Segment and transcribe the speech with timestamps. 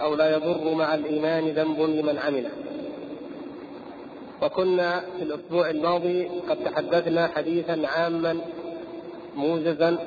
[0.00, 2.50] أو لا يضر مع الإيمان ذنب لمن عمله.
[4.42, 8.36] وكنا في الأسبوع الماضي قد تحدثنا حديثا عاما
[9.36, 9.98] موجزا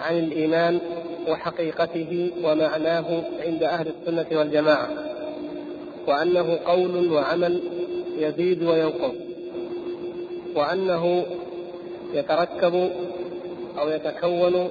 [0.00, 0.80] عن الإيمان
[1.28, 4.88] وحقيقته ومعناه عند أهل السنة والجماعة
[6.06, 7.60] وأنه قول وعمل
[8.18, 9.14] يزيد وينقص
[10.54, 11.24] وأنه
[12.14, 12.90] يتركب
[13.78, 14.68] أو يتكون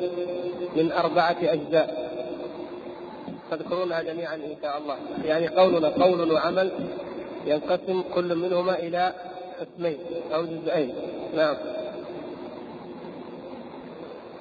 [0.76, 2.01] من أربعة أجزاء.
[3.52, 4.98] تذكرونها جميعا إن شاء الله.
[5.26, 6.72] يعني قولنا قول وعمل
[7.46, 9.14] ينقسم كل منهما إلى
[9.60, 9.98] قسمين
[10.34, 10.94] أو جزئين.
[11.36, 11.56] نعم.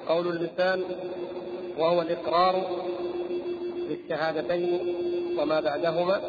[0.07, 0.83] قول اللسان
[1.77, 2.65] وهو الإقرار
[3.89, 4.95] بالشهادتين
[5.39, 6.21] وما بعدهما.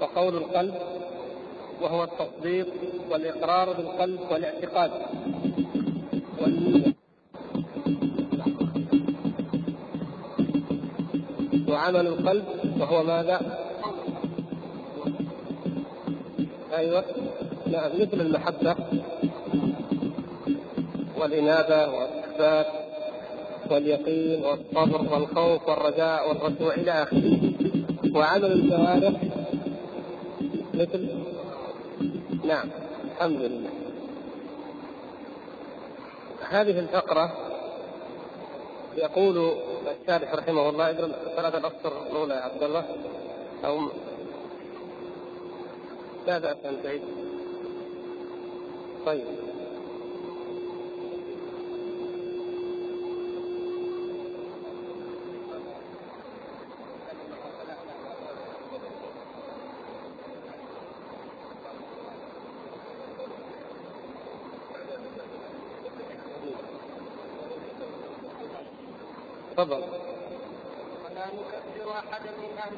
[0.00, 0.74] وقول القلب
[1.82, 2.66] وهو التصديق
[3.10, 4.90] والإقرار بالقلب والاعتقاد.
[11.90, 12.44] وعمل القلب
[12.80, 13.40] وهو ماذا؟
[16.76, 17.04] أيوه.
[17.66, 18.76] نعم مثل المحبة
[21.18, 22.66] والإنابة والاثبات
[23.70, 27.38] واليقين والصبر والخوف والرجاء والرجوع إلى آخره.
[28.14, 29.20] وعمل الجوارح
[30.74, 31.08] مثل؟
[32.44, 32.68] نعم
[33.04, 33.70] الحمد لله.
[36.50, 37.32] هذه الفقرة
[38.96, 39.52] يقول
[39.88, 42.84] الشارح رحمه الله اقرا ثلاثة الأسطر الأولى يا عبد الله.
[43.64, 43.80] أو
[46.26, 47.02] لا بأس أن تعيد.
[49.06, 49.24] طيب
[69.56, 69.82] تفضل
[71.04, 72.72] ولا نكفر احدا من أهل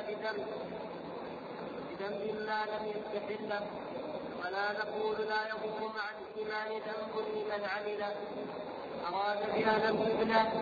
[0.00, 0.46] القبلة بذنب.
[1.90, 3.60] بذنب لا لم يستحله
[4.40, 8.14] ولا نقول لا يضر مع الايمان ذنب لمن عمله
[9.08, 10.52] أراد بهذا القبلة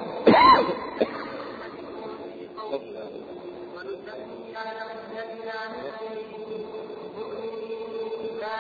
[3.76, 5.50] ونسمي على الذين
[7.16, 8.56] مؤمنين لا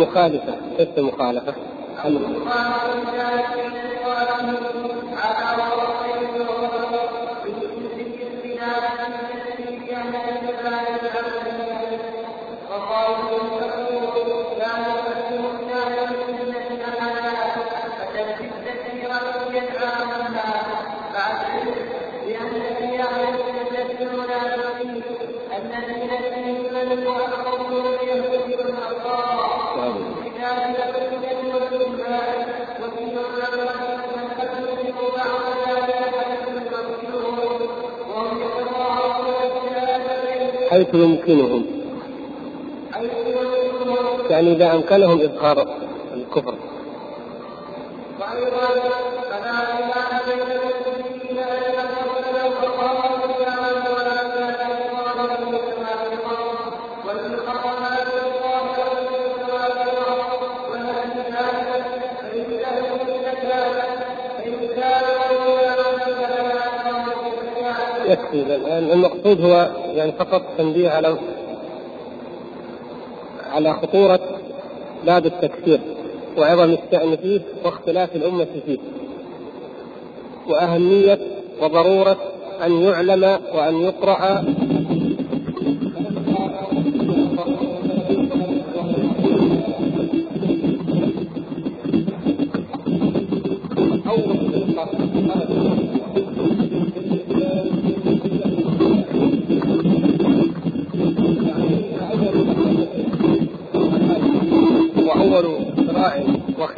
[0.00, 1.54] المخالفة كيف المخالفة؟
[40.70, 41.64] حيث يمكنهم.
[44.30, 45.66] يعني إذا أمكنهم إظهار
[46.14, 46.54] الكفر.
[68.06, 68.90] يكفي الآن
[69.26, 71.16] المقصود هو يعني فقط تنبيه على
[73.52, 74.20] على خطورة
[75.06, 75.80] باب التكفير
[76.38, 78.78] وعظم الشأن فيه واختلاف الأمة فيه.
[80.48, 81.18] وأهمية
[81.62, 82.16] وضرورة
[82.64, 84.44] أن يعلم وأن يقرأ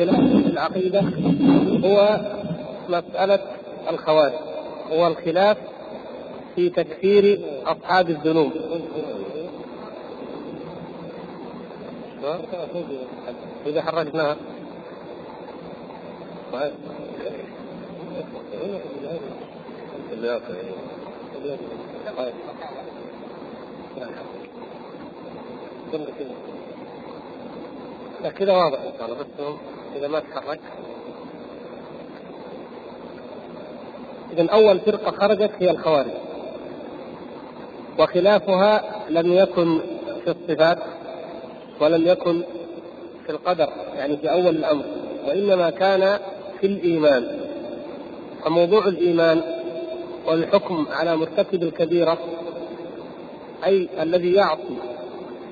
[0.06, 1.00] صراع وخلاف العقيدة
[1.84, 2.20] هو
[2.88, 3.38] مسألة
[3.90, 4.32] الخوارج
[4.92, 5.56] هو الخلاف
[6.54, 8.52] في تكفير أصحاب الذنوب.
[13.66, 14.36] إذا حركناها.
[28.22, 29.26] لا كذا واضح إن شاء الله بس
[29.96, 30.60] إذا ما تحرك.
[34.32, 36.10] إذا أول فرقة خرجت هي الخوارج.
[37.98, 39.78] وخلافها لم يكن
[40.24, 40.78] في الصفات
[41.80, 42.42] ولم يكن
[43.26, 44.84] في القدر يعني في أول الأمر
[45.26, 46.18] وإنما كان
[46.60, 47.38] في الإيمان.
[48.44, 49.42] فموضوع الإيمان
[50.26, 52.18] والحكم على مرتكب الكبيرة
[53.64, 54.76] أي الذي يعصي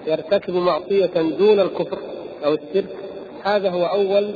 [0.06, 1.06] يرتكب معصية
[1.38, 1.98] دون الكفر
[2.44, 2.96] أو الشرك
[3.44, 4.34] هذا هو أول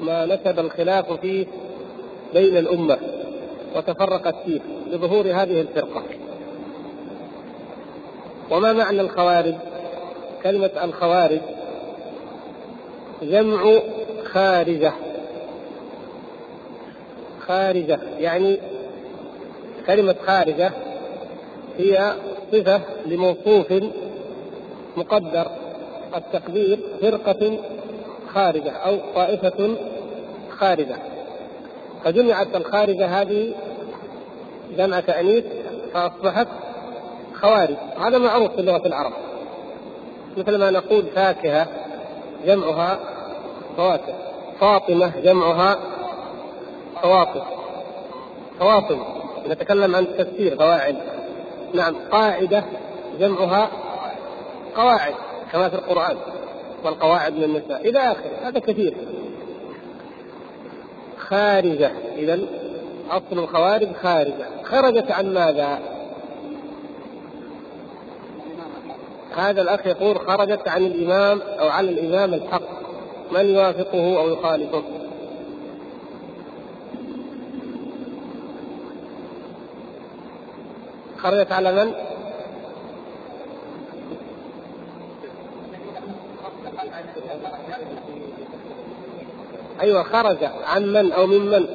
[0.00, 1.46] ما نسب الخلاف فيه
[2.34, 2.98] بين الأمة
[3.76, 6.02] وتفرقت فيه لظهور هذه الفرقة.
[8.50, 9.54] وما معنى الخوارج؟
[10.42, 11.40] كلمة الخوارج
[13.22, 13.80] جمع
[14.24, 14.92] خارجة.
[17.46, 18.58] خارجة يعني
[19.86, 20.70] كلمة خارجة
[21.78, 22.12] هي
[22.52, 23.72] صفة لموصوف
[24.96, 25.46] مقدر
[26.16, 27.58] التقدير فرقة
[28.36, 29.76] خارجة أو طائفة
[30.50, 30.96] خارجة.
[32.04, 33.54] فجمعت الخارجة هذه
[34.76, 35.44] جمع تأنيث
[35.94, 36.48] فأصبحت
[37.34, 37.76] خوارج.
[38.00, 39.12] هذا معروف في لغة العرب.
[40.36, 41.66] مثل ما نقول فاكهة
[42.46, 42.98] جمعها
[43.76, 44.14] فواكه.
[44.60, 45.78] فاطمة جمعها
[47.02, 47.42] فواطم
[48.58, 49.02] فواطم
[49.48, 50.96] نتكلم عن التفسير قواعد.
[51.74, 52.64] نعم قاعدة
[53.20, 53.68] جمعها
[54.76, 55.14] قواعد
[55.52, 56.16] كما في القرآن.
[56.84, 57.88] والقواعد من النساء.
[57.88, 58.48] إلى آخره.
[58.48, 58.94] هذا كثير.
[61.18, 61.92] خارجة.
[62.16, 62.38] إذا
[63.10, 64.46] أصل الخوارج خارجة.
[64.64, 65.78] خرجت عن ماذا؟
[69.36, 72.76] هذا الأخ يقول خرجت عن الإمام أو عن الإمام الحق.
[73.32, 74.82] من يوافقه أو يخالفه؟
[81.18, 81.92] خرجت على من؟
[89.86, 91.66] أيوه خرج عن من أو ممن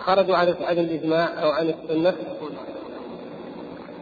[0.00, 2.14] خرجوا عن عن الإجماع أو عن السنة.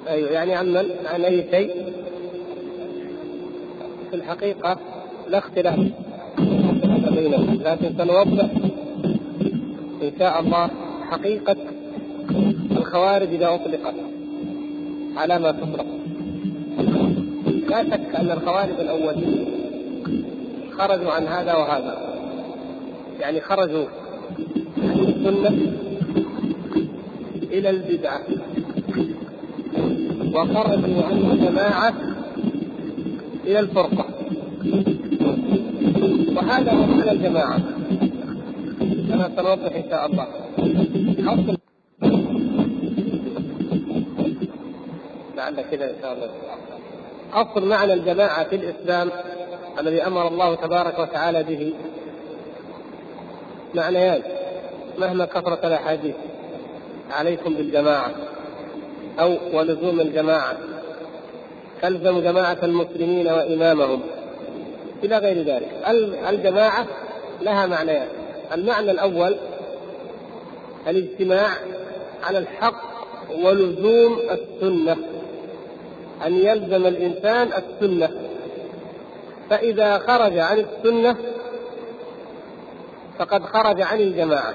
[0.08, 1.92] أيوه يعني عن من؟ عن أي شيء؟
[4.10, 4.76] في الحقيقة
[5.28, 5.78] لا اختلاف.
[7.10, 8.48] بينهم لكن سنوضح
[10.02, 10.70] إن شاء الله
[11.10, 11.56] حقيقة
[12.70, 13.94] الخوارج إذا أطلقت
[15.16, 15.86] على ما تطلق.
[17.68, 19.49] لا شك أن الخوارج الأولين
[20.80, 22.14] خرجوا عن هذا وهذا.
[23.20, 23.84] يعني خرجوا
[24.82, 25.72] عن السنة
[27.42, 28.20] إلى البدعة
[30.34, 31.94] وخرجوا عن الجماعة
[33.44, 34.04] إلى الفرقة.
[36.36, 37.58] وهذا هو معنى الجماعة.
[39.08, 40.26] كما سنوضح إن شاء الله.
[41.28, 41.58] أصل
[45.36, 46.30] لعل كذا إن شاء الله.
[47.32, 49.10] أصل معنى الجماعة في الإسلام
[49.80, 51.72] الذي أمر الله تبارك وتعالى به.
[53.74, 54.22] معنيان
[54.98, 56.14] مهما كثرت الأحاديث
[57.10, 58.10] عليكم بالجماعة
[59.20, 60.56] أو ولزوم الجماعة.
[61.82, 64.00] تلزم جماعة المسلمين وإمامهم.
[65.04, 65.68] إلى غير ذلك.
[66.28, 66.86] الجماعة
[67.42, 68.08] لها معنيان.
[68.52, 69.36] المعنى الأول
[70.88, 71.48] الاجتماع
[72.24, 72.82] على الحق
[73.44, 74.96] ولزوم السنة.
[76.26, 78.10] أن يلزم الإنسان السنة.
[79.50, 81.16] فإذا خرج عن السنة
[83.18, 84.54] فقد خرج عن الجماعة.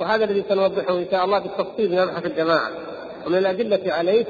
[0.00, 2.70] وهذا الذي سنوضحه إن شاء الله بالتفصيل نبحث الجماعة.
[3.26, 4.24] ومن الأدلة عليه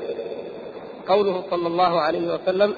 [1.08, 2.74] قوله صلى الله عليه وسلم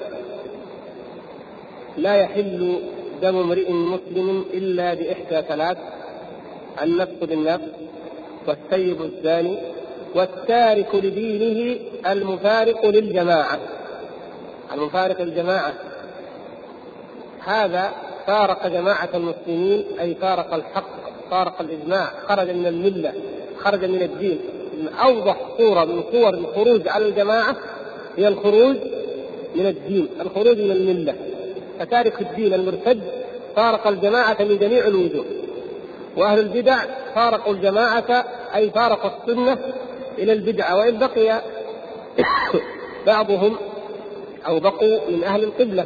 [1.97, 2.79] لا يحل
[3.21, 5.77] دم امرئ مسلم إلا بإحدى ثلاث
[6.81, 7.67] النفس بالنفس
[8.47, 9.57] والسيب الزاني
[10.15, 11.79] والتارك لدينه
[12.11, 13.59] المفارق للجماعة.
[14.73, 15.73] المفارق للجماعة.
[17.45, 17.91] هذا
[18.27, 23.13] فارق جماعة المسلمين أي فارق الحق فارق الإجماع خرج من الملة
[23.57, 24.39] خرج من الدين.
[24.73, 27.55] من أوضح صورة من صور الخروج على الجماعة
[28.17, 28.75] هي الخروج
[29.55, 31.15] من الدين الخروج من الملة.
[31.79, 33.01] فتارك الدين المرتد
[33.55, 35.25] فارق الجماعة من جميع الوجوه.
[36.17, 36.77] وأهل البدع
[37.15, 39.57] فارقوا الجماعة أي فارقوا السنة
[40.17, 41.41] إلى البدعة وإن بقي
[43.07, 43.57] بعضهم
[44.47, 45.85] أو بقوا من أهل القبلة.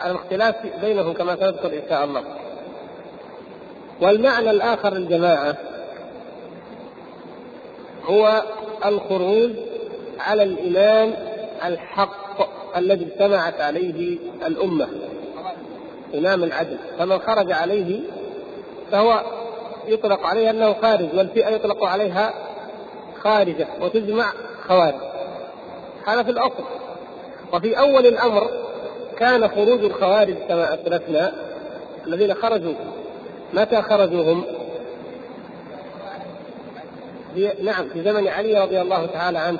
[0.00, 2.22] على الاختلاف بينهم كما سنذكر إن شاء الله.
[4.00, 5.56] والمعنى الآخر للجماعة
[8.04, 8.42] هو
[8.86, 9.50] الخروج
[10.18, 11.14] على الامام
[11.64, 12.40] الحق
[12.76, 14.88] الذي اجتمعت عليه الأمة.
[16.14, 16.78] امام العدل.
[16.98, 18.00] فمن خرج عليه
[18.92, 19.22] فهو
[19.86, 22.34] يطلق عليه أنه خارج والفئة يطلق عليها
[23.22, 24.32] خارجة وتجمع
[24.68, 24.94] خوارج.
[26.06, 26.64] هذا في الأصل.
[27.52, 28.59] وفي أول الأمر
[29.20, 31.32] كان خروج الخوارج كما أسلفنا
[32.06, 32.74] الذين خرجوا.
[33.54, 34.44] متى خرجوا هم؟
[37.34, 39.58] في نعم في زمن علي رضي الله تعالى عنه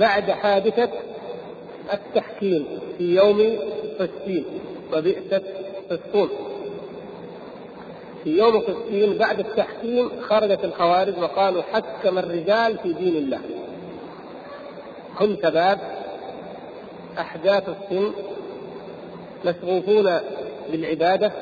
[0.00, 0.88] بعد حادثة
[1.92, 2.66] التحكيم
[2.98, 3.58] في يوم
[3.98, 4.44] فسطين
[4.92, 5.42] وبئسة
[5.90, 6.28] فسطون
[8.24, 13.40] في يوم فسطين بعد التحكيم خرجت الخوارج وقالوا حكم الرجال في دين الله.
[15.20, 15.78] هم شباب
[17.18, 18.12] أحداث السن
[19.44, 20.18] مشغوفون
[20.72, 21.32] بالعبادة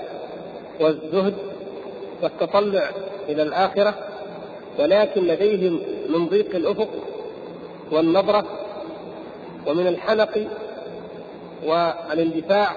[0.80, 1.34] والزهد
[2.22, 2.90] والتطلع
[3.28, 3.94] إلى الآخرة
[4.78, 6.88] ولكن لديهم من ضيق الأفق
[7.92, 8.44] والنظرة
[9.66, 10.46] ومن الحنق
[11.64, 12.76] والاندفاع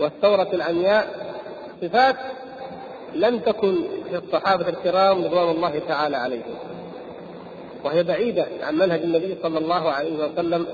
[0.00, 1.34] والثورة العمياء
[1.82, 2.16] صفات
[3.14, 3.74] لم تكن
[4.10, 6.54] في الصحابة الكرام رضوان الله تعالى عليهم.
[7.84, 10.66] وهي بعيدة عن منهج النبي صلى الله عليه وسلم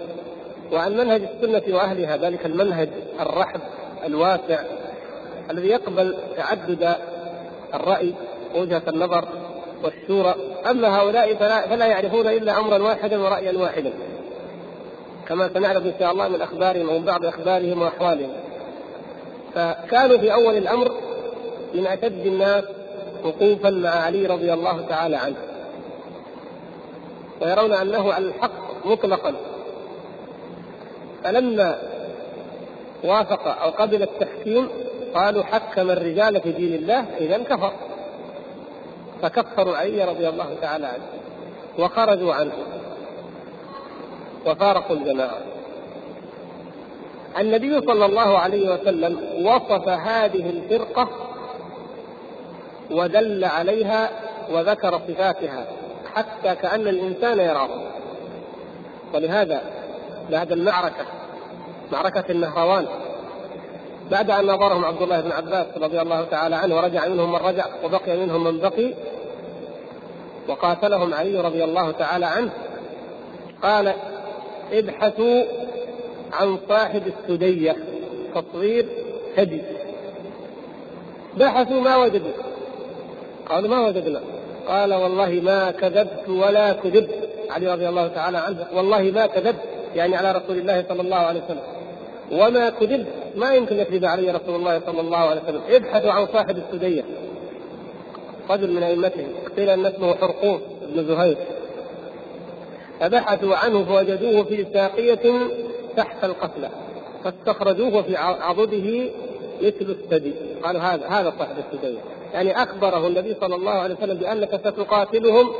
[0.73, 2.89] وعن منهج السنة وأهلها ذلك المنهج
[3.21, 3.61] الرحب
[4.07, 4.63] الواسع
[5.51, 6.95] الذي يقبل تعدد
[7.75, 8.15] الرأي
[8.55, 9.25] ووجهة النظر
[9.85, 10.35] والشورى
[10.71, 13.93] أما هؤلاء فلا, فلا يعرفون إلا أمرا واحدا ورأيا واحدا.
[15.29, 18.31] كما سنعرف إن شاء الله من أخبارهم ومن بعض أخبارهم وأحوالهم.
[19.55, 20.93] فكانوا في أول الأمر
[21.75, 22.65] من أشد الناس
[23.25, 25.37] وقوفا مع علي رضي الله تعالى عنه.
[27.43, 29.35] ويرون أنه على الحق مطلقا.
[31.25, 31.79] فلما
[33.05, 34.69] وافق أو قبل التحكيم
[35.15, 37.73] قالوا حكم الرجال في دين الله إذا كفر.
[39.23, 41.05] فكفروا علي رضي الله تعالى عنه
[41.79, 42.53] وخرجوا عنه
[44.47, 45.39] وفارقوا الجماعة.
[47.39, 51.09] النبي صلى الله عليه وسلم وصف هذه الفرقة
[52.91, 54.11] ودل عليها
[54.53, 55.67] وذكر صفاتها
[56.15, 57.69] حتى كأن الإنسان يراه.
[59.15, 59.80] ولهذا
[60.31, 61.07] بعد المعركة
[61.93, 62.87] معركة النهروان.
[64.11, 67.65] بعد أن نظرهم عبد الله بن عباس رضي الله تعالى عنه ورجع منهم من رجع
[67.85, 68.95] وبقي منهم من بقي
[70.49, 72.51] وقاتلهم علي رضي الله تعالى عنه.
[73.63, 73.95] قال
[74.73, 75.43] ابحثوا
[76.33, 77.77] عن صاحب السدية
[78.35, 78.87] تصوير
[79.39, 79.63] هدي.
[81.37, 82.33] بحثوا ما وجدوا.
[83.49, 84.21] قالوا ما وجدنا؟
[84.69, 87.29] قال والله ما كذبت ولا كذبت.
[87.51, 89.70] علي رضي الله تعالى عنه والله ما كذبت.
[89.95, 91.63] يعني على رسول الله صلى الله عليه وسلم.
[92.33, 93.07] وما كذبت
[93.37, 95.63] ما يمكن يكذب علي رسول الله صلى الله عليه وسلم.
[95.69, 97.05] ابحثوا عن صاحب السدية
[98.51, 100.61] رجل من ائمتهم قيل أن اسمه حرقوم
[100.95, 101.37] بن زهير.
[103.01, 105.33] فبحثوا عنه فوجدوه في ساقية
[105.97, 106.71] تحت القفلة
[107.25, 109.11] فاستخرجوه في عضده
[109.63, 110.33] مثل الثدي.
[110.63, 111.99] قالوا هذا هذا صاحب السدية
[112.35, 115.51] يعني أخبره النبي صلى الله عليه وسلم بأنك ستقاتلهم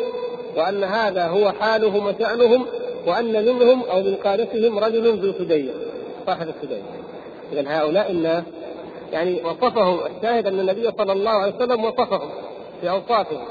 [0.57, 2.67] وأن هذا هو حالهم وشأنهم
[3.07, 5.71] وأن منهم أو من قادتهم رجل ذو سدية
[6.27, 6.83] صاحب السدية
[7.53, 8.45] اذا هؤلاء الناس
[9.13, 12.31] يعني وصفهم الشاهد أن النبي صلى الله عليه وسلم وصفهم
[12.81, 13.45] في أوصافهم.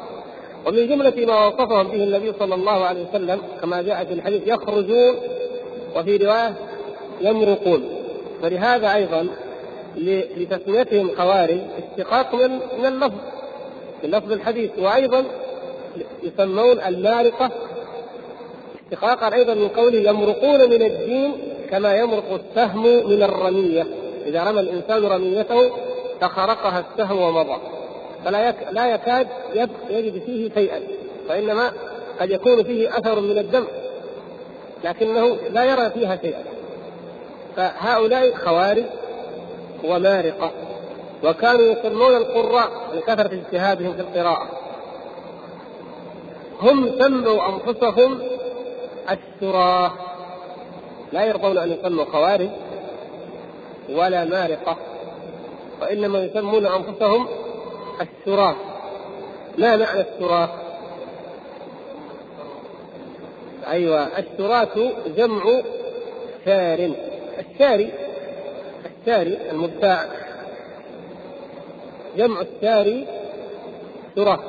[0.68, 5.16] ومن جملة ما وصفهم به النبي صلى الله عليه وسلم كما جاء في الحديث يخرجون
[5.96, 6.54] وفي رواية
[7.22, 7.90] يمرقون.
[8.42, 9.28] فلهذا أيضا
[10.38, 13.18] لتسميتهم خوارج اشتقاق من من اللفظ
[14.04, 14.72] من لفظ الحديث.
[14.78, 15.26] وأيضا
[16.24, 17.52] يسمون المارقة
[18.92, 21.34] اشتقاقا أيضا من قوله يمرقون من الدين
[21.70, 23.88] كما يمرق السهم من الرمية.
[24.26, 25.72] إذا رمى الإنسان رميته
[26.22, 27.58] فخرقها السهم ومضى.
[28.26, 28.56] فلا يك...
[28.72, 29.28] لا يكاد
[29.90, 30.80] يجد فيه شيئا.
[31.30, 31.72] وإنما
[32.20, 33.66] قد يكون فيه أثر من الدم
[34.84, 36.44] لكنه لا يرى فيها شيئا.
[37.56, 38.86] فهؤلاء خوارج
[39.84, 40.52] ومارقة
[41.24, 44.48] وكانوا يسمون القراء لكثره اجتهادهم في القراءة.
[46.62, 48.20] هم سموا أنفسهم
[49.12, 49.92] الشراه
[51.12, 52.50] لا يرضون أن يسموا خوارج
[53.90, 54.78] ولا مارقة
[55.82, 57.28] وإنما يسمون أنفسهم
[58.02, 58.56] السراة
[59.58, 60.50] ما معنى السراة؟
[63.68, 65.44] أيوة السراة جمع
[66.46, 66.94] سار
[67.40, 67.92] الساري
[68.86, 70.06] الساري المبتاع
[72.18, 73.08] جمع الساري
[74.16, 74.40] سراة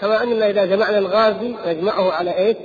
[0.00, 2.56] كما أننا إذا جمعنا الغازي نجمعه على إيش؟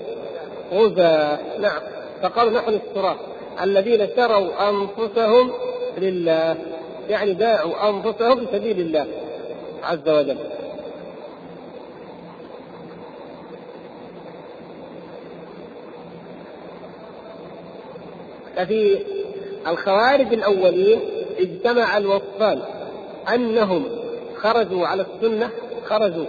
[0.72, 1.82] غزاة نعم
[2.22, 3.16] فقالوا نحن السراة
[3.64, 5.52] الذين شروا أنفسهم
[5.98, 6.58] لله
[7.10, 9.08] يعني باعوا أنفسهم في سبيل الله
[9.84, 10.38] عز وجل.
[18.56, 18.98] ففي
[19.68, 21.00] الخوارج الأولين
[21.40, 22.62] اجتمع الوصفان
[23.34, 23.86] أنهم
[24.36, 25.50] خرجوا على السنة
[25.86, 26.26] خرجوا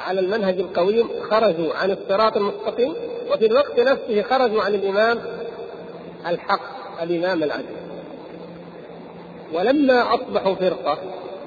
[0.00, 2.94] على المنهج القويم خرجوا عن الصراط المستقيم
[3.32, 5.18] وفي الوقت نفسه خرجوا عن الإمام
[6.26, 7.64] الحق الإمام العدل.
[9.52, 10.98] ولما أصبحوا فرقة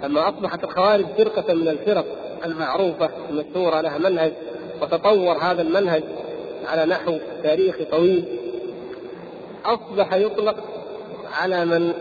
[0.04, 2.06] لما أصبحت الخوارج فرقة من الفرق
[2.46, 4.34] المعروفة المشهورة لها منهج
[4.82, 6.04] وتطور هذا المنهج
[6.68, 8.25] على نحو تاريخي طويل
[9.65, 10.56] أصبح يطلق
[11.34, 11.94] على من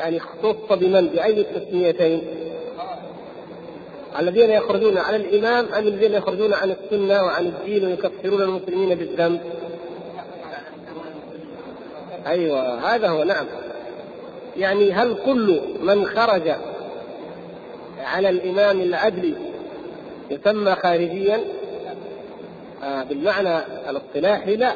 [0.00, 2.22] يعني اختص بمن؟ بأي التسميتين
[4.18, 9.40] الذين يخرجون على الإمام أم الذين يخرجون عن السنة وعن الدين ويكفرون المسلمين بالذنب؟
[12.26, 13.46] أيوة هذا هو نعم.
[14.56, 16.54] يعني هل كل من خرج
[18.04, 19.34] على الإمام العدل
[20.30, 21.40] يسمى خارجيا؟
[22.82, 23.58] آه بالمعنى
[23.90, 24.74] الاصطلاحي لا.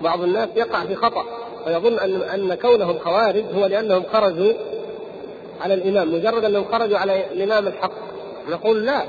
[0.00, 1.24] بعض الناس يقع في خطأ
[1.66, 4.52] ويظن أن أن كونهم خوارج هو لأنهم خرجوا
[5.62, 7.92] على الإمام مجرد أنهم خرجوا على الإمام الحق.
[8.48, 9.02] نقول لا.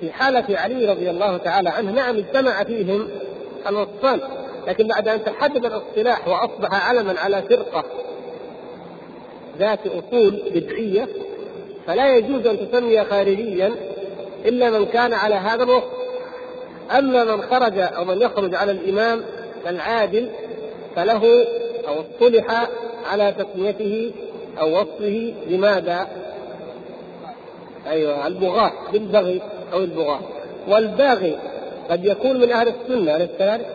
[0.00, 3.08] في حالة علي رضي الله تعالى عنه نعم اجتمع فيهم
[3.66, 4.20] الوصفان
[4.66, 7.84] لكن بعد أن تحدد الاصطلاح وأصبح علما على فرقة
[9.58, 11.08] ذات أصول بدعية
[11.86, 13.74] فلا يجوز أن تسمي خارجيا
[14.44, 15.98] إلا من كان على هذا الوصف.
[16.98, 19.24] أما من خرج أو من يخرج على الإمام
[19.66, 20.30] العادل
[20.96, 21.46] فله
[21.88, 22.68] أو اصطلح
[23.10, 24.12] على تسميته
[24.60, 26.08] أو وصفه لماذا؟
[27.86, 30.20] أيوه البغاة بالبغي أو البغاة
[30.68, 31.38] والباغي
[31.90, 33.66] قد يكون من أهل السنة أليس كذلك؟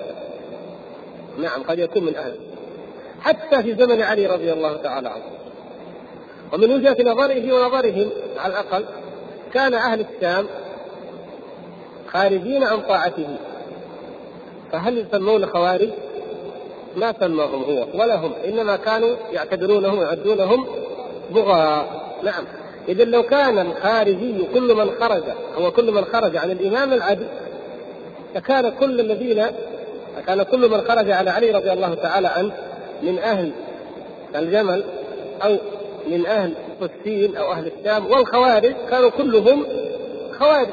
[1.40, 2.36] نعم قد يكون من أهل
[3.22, 5.24] حتى في زمن علي رضي الله تعالى عنه
[6.54, 8.86] ومن وجهة نظره ونظرهم على الأقل
[9.54, 10.46] كان أهل الشام
[12.08, 13.28] خارجين عن طاعته
[14.72, 15.90] فهل يسمون خوارج؟
[16.96, 20.66] ما سماهم هو ولا هم إنما كانوا يعتبرونهم ويعدونهم
[21.34, 21.86] بغاة
[22.24, 22.44] نعم.
[22.90, 25.24] اذا لو كان الخارجي كل من خرج
[25.58, 27.28] هو كل من خرج عن الإمام العدل
[28.36, 29.46] لكان كل الذين
[30.28, 32.52] كان كل من خرج على علي رضي الله تعالى عنه
[33.02, 33.52] من أهل
[34.36, 34.84] الجمل
[35.44, 35.58] أو
[36.08, 39.66] من أهل فلسطين أو أهل الشام والخوارج كانوا كلهم
[40.40, 40.68] خوارج.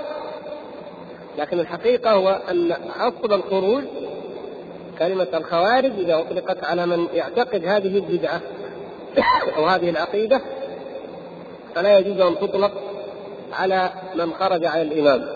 [1.39, 3.83] لكن الحقيقة هو أن اصل الخروج
[4.99, 8.41] كلمة الخوارج إذا أطلقت على من يعتقد هذه البدعة
[9.57, 10.41] أو هذه العقيدة
[11.75, 12.73] فلا يجوز أن تطلق
[13.53, 15.27] على من خرج عن الإمام.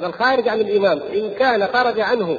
[0.00, 2.38] فالخارج عن الإمام إن كان خرج عنه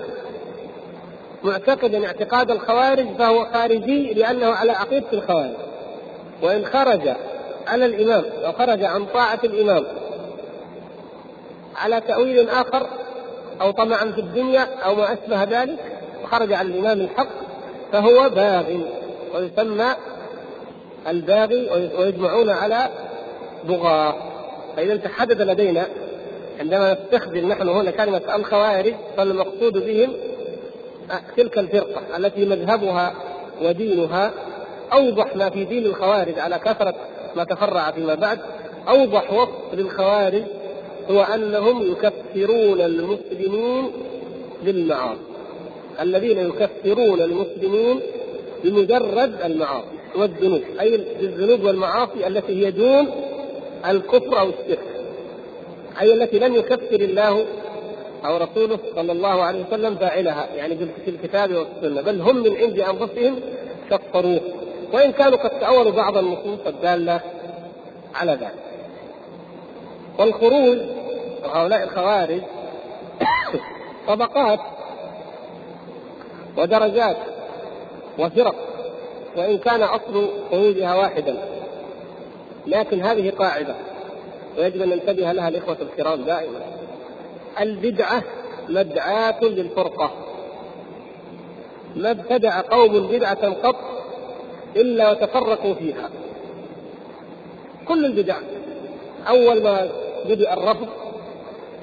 [1.43, 5.53] معتقدا اعتقاد الخوارج فهو خارجي لأنه على عقيدة الخوارج.
[6.41, 7.15] وإن خرج
[7.67, 9.85] على الإمام أو خرج عن طاعة الإمام
[11.75, 12.87] على تأويل آخر
[13.61, 15.79] أو طمعا في الدنيا أو ما أشبه ذلك
[16.23, 17.27] وخرج عن الإمام الحق
[17.91, 18.65] فهو باغ
[19.35, 19.87] ويسمى
[21.07, 22.89] الباغي ويجمعون على
[23.67, 24.15] بغاة.
[24.75, 25.87] فإذا تحدد لدينا
[26.59, 30.13] عندما نستخدم نحن هنا كلمة الخوارج فالمقصود بهم
[31.37, 33.13] تلك الفرقة التي مذهبها
[33.61, 34.31] ودينها
[34.93, 36.95] أوضح ما في دين الخوارج على كثرة
[37.35, 38.39] ما تفرع فيما بعد.
[38.87, 40.43] أوضح وصف للخوارج
[41.11, 43.91] هو أنهم يكفرون المسلمين
[44.63, 45.19] بالمعاصي.
[46.01, 47.99] الذين يكفرون المسلمين
[48.63, 49.96] بمجرد المعاصي.
[50.15, 53.07] والذنوب أي بالذنوب والمعاصي التي هي دون
[53.89, 54.79] الكفر أو الشرك
[56.01, 57.45] أي التي لم يكفر الله
[58.25, 62.79] أو رسوله صلى الله عليه وسلم فاعلها يعني في الكتاب والسنة بل هم من عند
[62.79, 63.39] أنفسهم
[63.91, 64.41] كفروه
[64.93, 67.21] وإن كانوا قد تاولوا بعض النصوص الدالة
[68.15, 68.53] على ذلك.
[70.19, 70.77] والخروج
[71.53, 72.41] هؤلاء الخوارج
[74.07, 74.59] طبقات
[76.57, 77.17] ودرجات
[78.19, 78.55] وفرق
[79.37, 81.37] وإن كان أصل خروجها واحدا.
[82.67, 83.75] لكن هذه قاعدة
[84.57, 86.59] ويجب أن ننتبه لها الإخوة الكرام دائما.
[87.59, 88.23] البدعة
[88.69, 90.11] مدعاة للفرقة.
[91.95, 93.75] ما ابتدع قوم بدعة قط
[94.75, 96.09] إلا وتفرقوا فيها.
[97.87, 98.37] كل البدع
[99.27, 99.89] أول ما
[100.25, 100.87] بدأ الرفض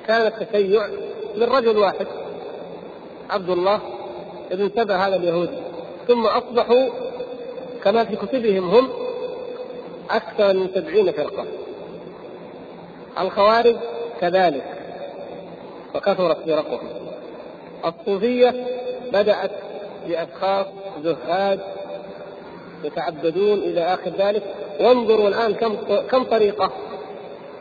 [0.06, 0.86] كان التشيع
[1.36, 2.06] من رجل واحد
[3.30, 3.80] عبد الله
[4.52, 5.58] ابن سبع هذا اليهودي
[6.08, 6.88] ثم أصبحوا
[7.85, 8.88] كما في كتبهم هم
[10.11, 11.44] أكثر من سبعين فرقة.
[13.20, 13.77] الخوارج
[14.20, 14.64] كذلك
[15.94, 16.88] وكثرت فرقهم.
[17.85, 18.55] الصوفية
[19.12, 19.51] بدأت
[20.09, 20.66] بأشخاص
[21.05, 21.61] زهاد
[22.85, 24.42] يتعبدون إلى آخر ذلك.
[24.81, 25.77] وانظروا الآن كم
[26.11, 26.70] كم طريقة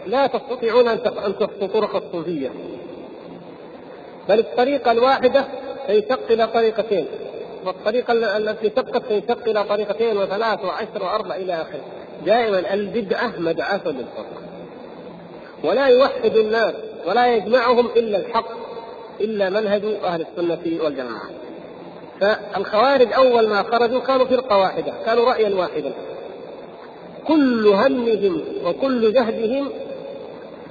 [0.07, 1.03] لا تستطيعون أن
[1.39, 2.49] تخطوا طرق الصوفية.
[4.29, 5.45] بل الطريقة الواحدة
[5.87, 7.05] تنشق إلى طريقتين.
[7.65, 11.81] والطريقة التي سبقت تنشق إلى طريقتين وثلاث وعشر وأربع إلى اخره
[12.25, 14.43] دائما البدعه مدعاه للفرق
[15.63, 16.73] ولا يوحد الناس
[17.07, 18.63] ولا يجمعهم إلا الحق
[19.21, 21.29] إلا منهج أهل السنة والجماعة.
[22.21, 25.93] فالخوارج أول ما خرجوا كانوا فرقة واحدة كانوا رايا واحدا.
[27.27, 29.69] كل همهم وكل جهدهم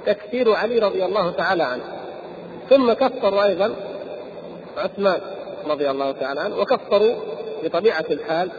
[0.05, 1.83] تكفير علي رضي الله تعالى عنه.
[2.69, 3.75] ثم كفروا أيضا
[4.77, 5.21] عثمان.
[5.67, 7.15] رضي الله تعالى عنه وكفروا
[7.63, 8.49] بطبيعة الحال.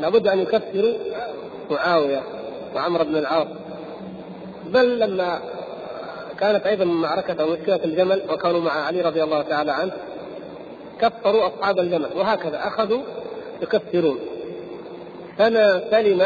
[0.00, 0.94] لابد أن يكفروا
[1.70, 2.22] معاوية
[2.74, 3.46] وعمر بن العاص.
[4.66, 5.40] بل لما
[6.40, 9.92] كانت أيضا معركة أو مشكله الجمل وكانوا مع علي رضي الله تعالى عنه
[11.00, 13.02] كفروا أصحاب الجمل وهكذا أخذوا
[13.62, 14.18] يكفرون.
[15.38, 16.22] فما سلم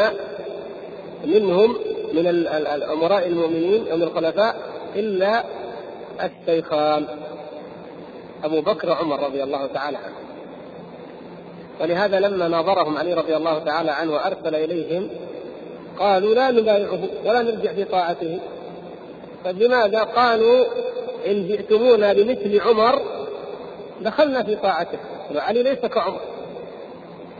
[1.25, 1.75] منهم
[2.13, 4.55] من الأمراء المؤمنين أو من الخلفاء
[4.95, 5.43] إلا
[6.23, 7.05] الشيخان.
[8.45, 10.15] أبو بكر وعمر رضي الله تعالى عنه
[11.81, 15.09] ولهذا لما ناظرهم علي رضي الله تعالى عنه وأرسل إليهم
[15.99, 18.39] قالوا لا نبايعه ولا نرجع في طاعته.
[19.43, 20.65] فلماذا قالوا
[21.27, 23.01] إن جئتمونا بمثل عمر
[24.01, 24.97] دخلنا في طاعته؟
[25.35, 26.21] وعلي ليس كعمر.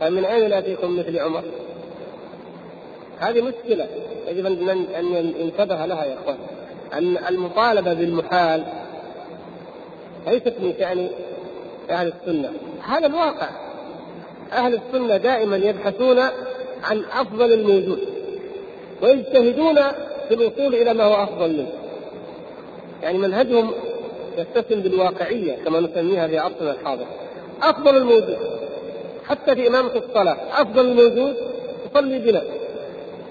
[0.00, 1.42] فمن أين نأتيكم مثل عمر؟
[3.18, 3.86] هذه مشكلة
[4.28, 6.38] يجب أن ينتبه لها يا إخوان.
[6.92, 8.64] أن المطالبة بالمحال
[10.26, 11.08] ليست من شأن
[11.90, 12.52] أهل السنة.
[12.82, 13.48] هذا الواقع.
[14.52, 16.18] أهل السنة دائما يبحثون
[16.84, 17.98] عن أفضل الموجود
[19.02, 19.78] ويجتهدون
[20.28, 21.72] في الوصول إلى ما هو أفضل منه.
[23.02, 23.70] يعني منهجهم
[24.38, 27.06] يتسم بالواقعية كما نسميها في عصرنا الحاضر.
[27.62, 28.38] أفضل الموجود.
[29.24, 30.36] حتى في إمامة الصلاة.
[30.62, 31.36] أفضل الموجود
[31.92, 32.42] تصلي بنا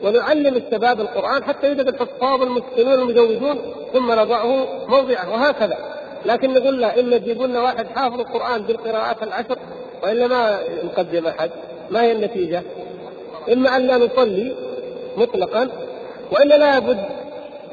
[0.04, 3.58] ونعلم الشباب القرآن حتى يوجد الحفاظ المسلمون المجودون
[3.94, 5.95] ثم نضعه موضعه وهكذا.
[6.26, 9.58] لكن نقول لا إما تجيبوا لنا واحد حافظ القرآن بالقراءات العشر
[10.04, 11.50] وإلا ما نقدم أحد
[11.92, 12.64] ما هي النتيجة؟
[13.54, 14.56] إما أن لا نصلي
[15.18, 15.70] مطلقا
[16.32, 17.06] وإلا لابد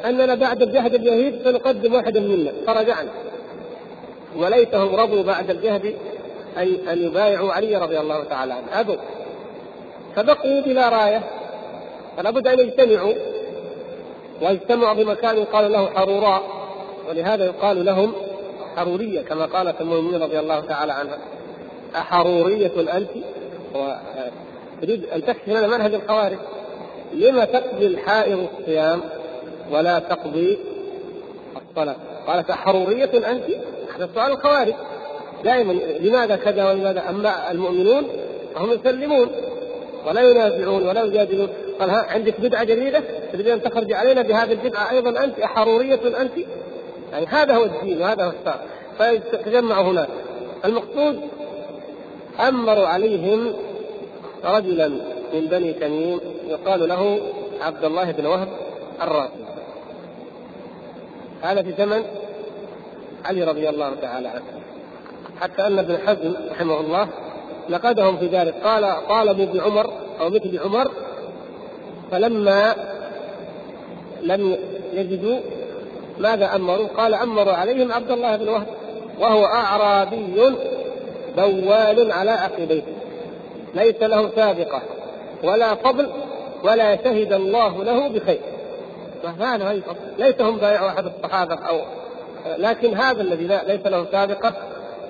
[0.04, 3.10] أننا بعد الجهد اليهيد سنقدم واحدا منا فرجعنا
[4.36, 5.94] وليتهم رضوا بعد الجهد
[6.56, 8.96] أن أن يبايعوا علي رضي الله تعالى عنه ابوا
[10.16, 11.22] فبقوا بلا راية
[12.16, 13.14] فلا بد أن يجتمعوا
[14.42, 16.42] واجتمعوا بمكان يقال له حروراء
[17.08, 18.12] ولهذا يقال لهم
[18.76, 21.18] حرورية كما قالت المؤمنين رضي الله تعالى عنها
[21.96, 23.10] أحرورية أنت؟
[24.82, 26.38] تريد أن تكشف لنا منهج الخوارج
[27.12, 29.00] لما تقضي الحائض الصيام
[29.70, 30.58] ولا تقضي
[31.70, 33.44] الصلاة قالت أحرورية أنت؟
[33.96, 34.74] هذا سؤال الخوارج
[35.44, 38.06] دائما لماذا كذا ولماذا أما المؤمنون
[38.54, 39.28] فهم يسلمون
[40.06, 41.48] ولا ينازعون ولا يجادلون
[41.80, 46.32] قال ها عندك بدعة جديدة تريد أن تخرج علينا بهذه البدعة أيضا أنت أحرورية أنت؟
[47.12, 48.60] يعني هذا هو الدين وهذا هو الشرع
[48.98, 50.08] فيتجمعوا هناك.
[50.64, 51.20] المقصود
[52.48, 53.52] أمروا عليهم
[54.44, 54.88] رجلا
[55.34, 57.20] من بني تميم يقال له
[57.60, 58.48] عبد الله بن وهب
[59.02, 59.44] الراسي
[61.42, 62.04] هذا في زمن
[63.24, 64.42] علي رضي الله تعالى عنه.
[65.40, 67.08] حتى أن ابن حزم رحمه الله
[67.68, 68.54] نقدهم في ذلك.
[68.64, 70.90] قال طالبوا بعمر أو مثل عمر
[72.10, 72.74] فلما
[74.22, 74.56] لم
[74.92, 75.40] يجدوا
[76.18, 78.66] ماذا أمروا؟ قال أمروا عليهم عبد الله بن وهب
[79.20, 80.54] وهو أعرابي
[81.36, 82.82] بوال على عقبيه
[83.74, 84.82] ليس له سابقة
[85.44, 86.10] ولا فضل
[86.64, 88.40] ولا شهد الله له بخير.
[89.22, 89.80] فهذا
[90.18, 91.80] ليس هم بايعوا أحد الصحابة أو
[92.58, 94.52] لكن هذا الذي لا ليس له سابقة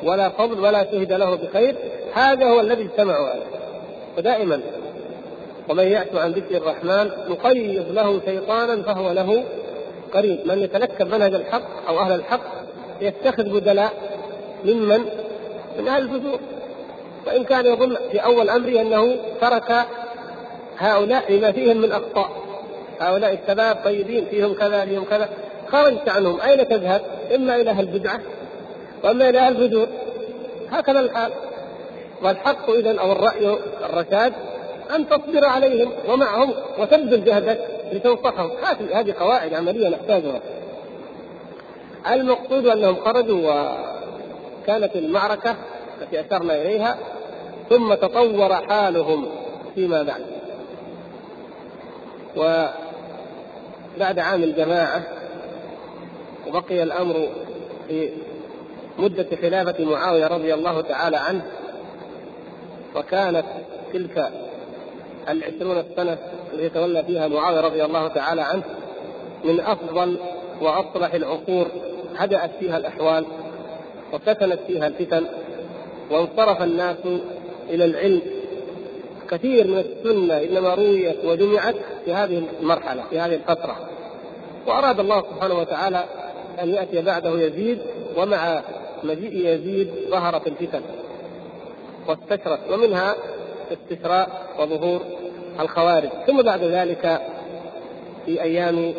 [0.03, 1.75] ولا فضل ولا شهد له بخير
[2.15, 3.47] هذا هو الذي اجتمعوا عليه.
[4.19, 4.61] ودائما
[5.69, 9.45] ومن يأت عن ذكر الرحمن نقيض له شيطانا فهو له
[10.15, 10.47] قريب.
[10.47, 12.41] من يتنكب منهج الحق أو أهل الحق
[13.01, 13.93] يتخذ بدلاء
[14.65, 15.05] ممن؟
[15.79, 16.41] من أهل الفجور
[17.27, 19.87] وإن كان يظن في أول امره أنه ترك
[20.79, 22.31] هؤلاء لما فيهم من أخطاء.
[23.01, 25.29] هؤلاء الشباب طيبين فيهم كذا فيهم كذا.
[25.69, 26.41] خرجت عنهم.
[26.41, 27.03] أين تذهب؟
[27.35, 28.21] إما إلى أهل البدعة
[29.05, 29.87] وأما إلى أهل الفجور.
[30.71, 31.33] هكذا الحال.
[32.23, 34.33] والحق اذا أو الرأي الرشاد
[34.95, 37.82] أن تصبر عليهم ومعهم وتبذل جهدك.
[37.93, 40.41] لتنصحهم هذه هذه قواعد عملية نحتاجها.
[42.11, 43.53] المقصود أنهم خرجوا
[44.63, 45.57] وكانت المعركة
[46.03, 46.99] التي أشرنا إليها
[47.71, 49.27] ثم تطور حالهم
[49.75, 50.23] فيما بعد.
[52.37, 55.03] وبعد عام الجماعة
[56.49, 57.29] وبقي الأمر
[57.89, 58.11] في
[58.99, 61.43] مدة خلافة معاوية رضي الله تعالى عنه
[62.97, 63.45] وكانت
[63.93, 64.33] تلك
[65.29, 66.19] العشرون السنة
[66.53, 68.63] التي تولى فيها معاوية رضي الله تعالى عنه
[69.45, 70.17] من أفضل
[70.61, 71.67] وأصلح العصور
[72.17, 73.25] هدأت فيها الأحوال
[74.13, 75.27] وسكنت فيها الفتن
[76.11, 76.97] وانصرف الناس
[77.71, 78.23] إلى العلم.
[79.31, 83.77] كثير من السنة إنما رويت وجمعت في هذه المرحلة في هذه الفترة.
[84.67, 86.05] وأراد الله سبحانه وتعالى
[86.63, 87.79] أن يأتي بعده يزيد
[88.17, 88.63] ومع
[89.05, 90.83] مجيء يزيد ظهرت الفتن
[92.09, 93.15] واستشرت ومنها
[93.73, 95.03] استشراء وظهور
[95.61, 96.09] الخوارج.
[96.27, 97.21] ثم بعد ذلك
[98.27, 98.95] في أيام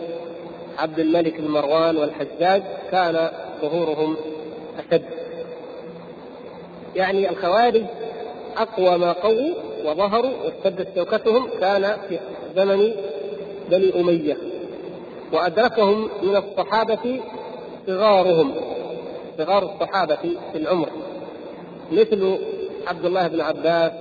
[0.79, 3.29] عبد الملك بن مروان والحجاج كان
[3.61, 4.15] ظهورهم
[4.79, 5.03] أشد.
[6.95, 7.83] يعني الخوارج
[8.57, 9.53] أقوى ما قووا
[9.85, 12.19] وظهروا واشتدت شوكتهم كان في
[12.55, 12.91] زمن
[13.69, 14.37] بني أمية.
[15.33, 17.21] وأدركهم من الصحابة
[17.87, 18.51] صغارهم.
[19.37, 20.15] صغار الصحابة
[20.51, 20.89] في العمر.
[21.91, 22.37] مثل
[22.87, 23.91] عبد الله بن عباس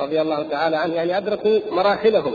[0.00, 2.32] رضي الله تعالى عنه يعني أدركوا مراحلهم.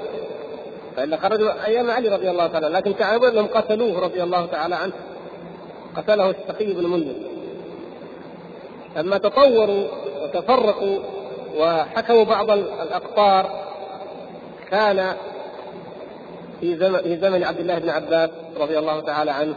[0.96, 4.94] فإلا خرجوا أيام علي رضي الله تعالى لكن كعب أنهم قتلوه رضي الله تعالى عنه.
[5.98, 7.16] قتله الشقي بن منذر.
[8.96, 9.88] لما تطوروا
[10.24, 11.00] وتفرقوا
[11.58, 13.50] وحكموا بعض الأقطار
[14.72, 15.14] كان
[16.60, 19.56] في زمن في زمن عبد الله بن عباس رضي الله تعالى عنه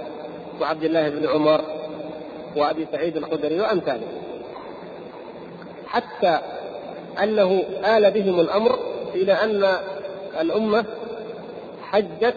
[0.60, 1.60] وعبد الله بن عمر
[2.56, 4.06] وأبي سعيد الخدري وامثاله
[5.86, 6.38] حتى
[7.22, 8.78] أنه آل بهم الأمر
[9.14, 9.68] إلى أن
[10.40, 10.84] الأمة
[11.82, 12.34] حجت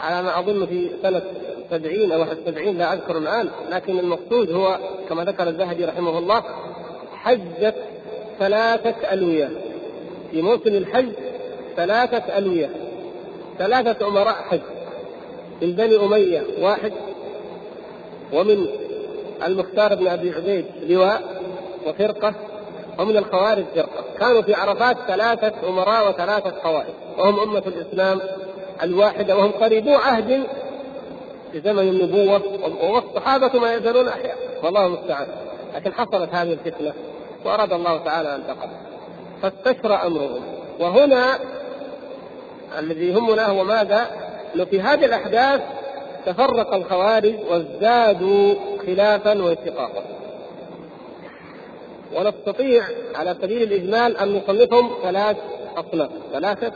[0.00, 1.22] على ما أظن في سنة
[1.70, 6.42] سبعين أو 71 لا أذكر الآن لكن المقصود هو كما ذكر الذهبي رحمه الله
[7.12, 7.74] حجت
[8.38, 9.50] ثلاثة ألوية.
[10.30, 11.08] في موسم الحج
[11.76, 12.70] ثلاثة ألوية.
[13.58, 14.60] ثلاثة أمراء حج.
[15.62, 16.92] من بني أمية واحد
[18.32, 18.66] ومن
[19.46, 21.42] المختار بن أبي عبيد لواء
[21.86, 22.34] وفرقة
[22.98, 24.04] ومن الخوارج فرقة.
[24.18, 26.94] كانوا في عرفات ثلاثة أمراء وثلاثة قوائد.
[27.18, 28.20] وهم أمة الإسلام
[28.82, 29.36] الواحدة.
[29.36, 30.46] وهم قريبو عهد
[31.52, 32.42] في زمن النبوة.
[32.82, 34.36] والصحابه ما يزالون أحياء.
[34.62, 35.26] والله المستعان.
[35.74, 36.92] لكن حصلت هذه الفتنة
[37.44, 38.68] وأراد الله تعالى أن تقع
[39.42, 40.42] فاستشرى أمرهم.
[40.80, 41.38] وهنا
[42.78, 44.06] الذي يهمنا هو ماذا؟
[44.54, 45.60] إنه في هذه الأحداث
[46.26, 48.54] تفرق الخوارج وازدادوا
[48.86, 50.02] خلافا واتفاقا.
[52.16, 55.36] ونستطيع على سبيل الإجمال أن نصنفهم ثلاث
[55.76, 56.10] أصناف.
[56.32, 56.72] ثلاثة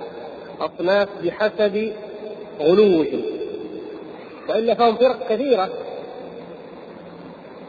[0.61, 1.93] أصناف بحسب
[2.61, 3.23] غلوهم
[4.49, 5.69] وإلا فهم فرق كثيرة.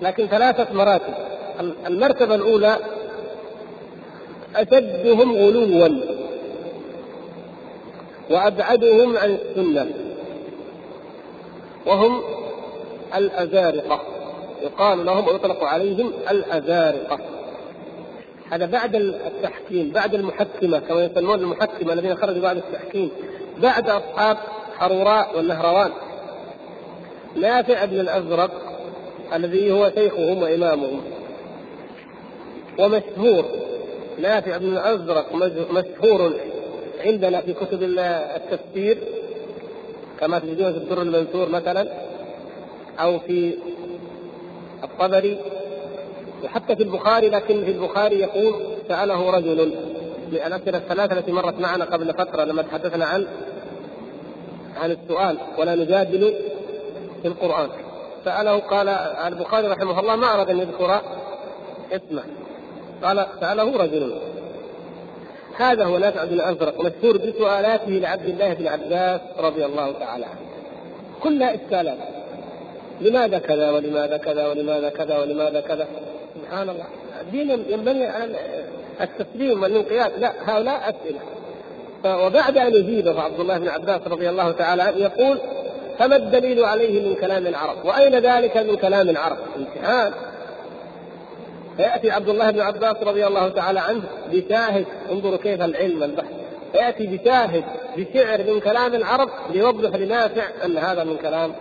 [0.01, 1.13] لكن ثلاثة مراتب.
[1.87, 2.77] المرتبة الأولى
[4.55, 5.89] أشدهم غلوا
[8.29, 9.91] وأبعدهم عن السنة.
[11.85, 12.21] وهم
[13.15, 14.01] الأزارقة.
[14.61, 17.19] يقال لهم ويطلق عليهم الأزارقة.
[18.51, 23.11] هذا بعد التحكيم بعد المحكمة كما يسمون المحكمة الذين خرجوا بعد التحكيم
[23.61, 24.37] بعد أصحاب
[24.77, 25.91] حروراء والنهروان.
[27.35, 28.51] نافع بن الأزرق
[29.33, 31.01] الذي هو شيخهم وإمامهم
[32.79, 33.45] ومشهور.
[34.21, 35.35] نافع بن الأزرق
[35.71, 36.33] مشهور
[37.05, 37.83] عندنا في كتب
[38.35, 38.97] التفسير
[40.19, 41.87] كما تجدون في الدر المنثور مثلا
[42.99, 43.53] أو في
[44.83, 45.37] الطبري.
[46.43, 48.55] وحتى في البخاري لكن في البخاري يقول
[48.87, 49.73] سأله رجل
[50.31, 53.27] الأسئلة الثلاثة التي مرت معنا قبل فترة لما تحدثنا عن
[54.81, 56.33] عن السؤال ولا نجادل
[57.21, 57.69] في القرآن.
[58.25, 58.89] سأله قال
[59.27, 61.01] البخاري رحمه الله ما أراد أن يذكر
[61.91, 62.23] اسمه؟
[63.03, 64.19] قال سأله رجل
[65.57, 70.39] هذا هو نافع بن الازرق مشهور بسؤالاته لعبد الله بن عباس رضي الله تعالى عنه.
[71.23, 71.97] كلها إشكالات.
[73.01, 75.87] لماذا كذا ولماذا كذا ولماذا كذا ولماذا كذا؟
[76.49, 76.85] سبحان الله.
[77.69, 78.35] ينبني على
[79.01, 80.11] التسليم والانقياد.
[80.19, 81.19] لا هؤلاء أسئلة.
[82.25, 85.39] وبعد أن يجيبه عبد الله بن عباس رضي الله تعالى عنه يقول
[85.99, 90.13] فما الدليل عليه من كلام العرب؟ وأين ذلك من كلام العرب؟ امتحان
[91.77, 96.33] فيأتي عبد الله بن عباس رضي الله تعالى عنه بشاهد انظروا كيف العلم البحث.
[96.71, 97.63] فيأتي بشاهد
[97.97, 101.51] بشعر من كلام العرب ليوضح لنافع أن هذا من كلام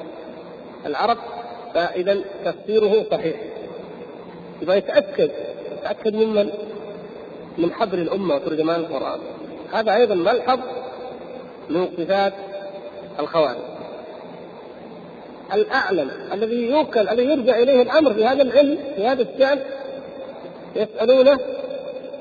[0.87, 1.19] العرب.
[1.75, 3.37] فاذا تفسيره صحيح.
[4.63, 5.31] يبغى يتأكد
[5.79, 6.51] يتأكد ممن
[7.59, 9.19] من؟ حبر الأمة وترجمان القرآن.
[9.73, 10.59] هذا أيضا ملحظ
[11.71, 12.33] من صفات
[13.19, 13.59] الخوارج.
[15.55, 19.59] الأعلم الذي يوكل الذي يرجع إليه الأمر في هذا العلم في هذا الشأن
[20.77, 21.39] يسألونه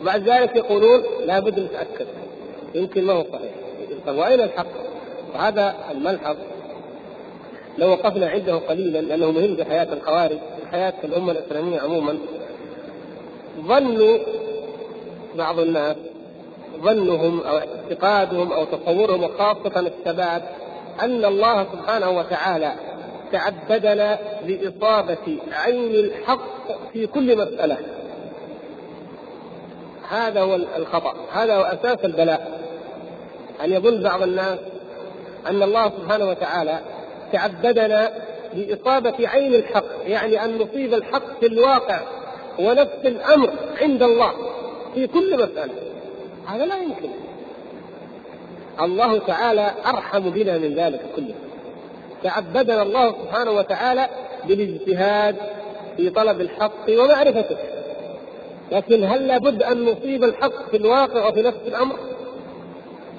[0.01, 2.07] بعد ذلك يقولون لابد نتأكد
[2.75, 3.51] يمكن ما هو صحيح.
[4.07, 4.67] طيب وأين الحق؟
[5.33, 6.35] وهذا الملحظ
[7.77, 10.37] لو وقفنا عنده قليلا لأنه مهم في حياة الخوارج.
[10.71, 12.17] حياة الأمة الإسلامية عموما
[13.61, 14.17] ظنوا
[15.35, 15.95] بعض الناس
[16.81, 20.49] ظنهم أو اعتقادهم أو تصورهم وخاصه الشباب
[21.01, 22.73] أن الله سبحانه وتعالى
[23.31, 27.77] تعبدنا باصابه عين الحق في كل مسألة.
[30.09, 32.61] هذا هو الخطأ هذا هو أساس البلاء.
[33.63, 34.59] ان يظن بعض الناس
[35.47, 36.79] أن الله سبحانه وتعالى
[37.33, 38.11] تعبدنا
[38.57, 41.99] بإصابة عين الحق يعني أن نصيب الحق في الواقع
[42.59, 44.33] ونفس الأمر عند الله
[44.95, 45.73] في كل مسألة.
[46.47, 47.09] هذا لا يمكن.
[48.81, 51.35] الله تعالى أرحم بنا من ذلك كله.
[52.23, 54.09] تعبدنا الله سبحانه وتعالى
[54.45, 55.35] بالاجتهاد
[55.97, 57.57] في طلب الحق ومعرفته.
[58.71, 61.95] لكن هل لابد أن نصيب الحق في الواقع وفي نفس الأمر؟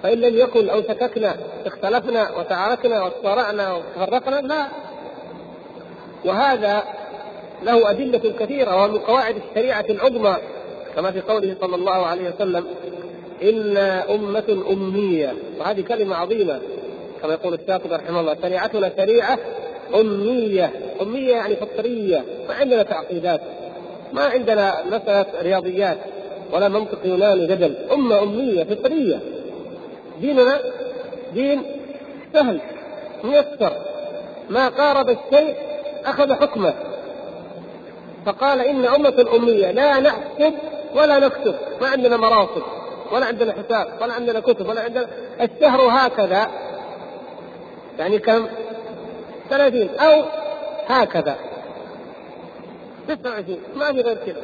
[0.02, 4.87] فإن لم يكن أو شككنا اختلفنا وتعاركنا وتصارعنا وتفرقنا لا.
[6.24, 6.82] وهذا
[7.62, 10.36] له أدلة كثيرة ومن قواعد الشريعة العظمى
[10.96, 12.66] كما في قوله صلى الله عليه وسلم
[13.42, 15.34] إنا أمة أمية.
[15.60, 16.60] وهذه كلمة عظيمة
[17.22, 19.38] كما يقول الشاطبي رحمه الله شريعتنا شريعة
[19.94, 20.70] أمية.
[21.02, 23.40] أمية يعني فطرية ما عندنا تعقيدات
[24.12, 25.98] ما عندنا مسألة رياضيات
[26.52, 27.76] ولا منطق يوناني جدل.
[27.92, 29.20] أمة أمية فطرية.
[30.20, 30.60] ديننا
[31.34, 31.62] دين
[32.32, 32.60] سهل
[33.24, 33.72] ميسر.
[34.50, 35.67] ما قارب الشيء
[36.04, 36.74] أخذ حكمه.
[38.26, 40.54] فقال إن أمة أمية لا نحسب
[40.94, 42.62] ولا نكتب ما عندنا مراصد
[43.12, 45.06] ولا عندنا حساب ولا عندنا كتب ولا عندنا
[45.40, 46.48] الشهر هكذا.
[47.98, 48.46] يعني كم؟
[49.50, 50.22] ثلاثين أو
[50.86, 51.36] هكذا.
[53.08, 54.42] 29 ما في غير كذا.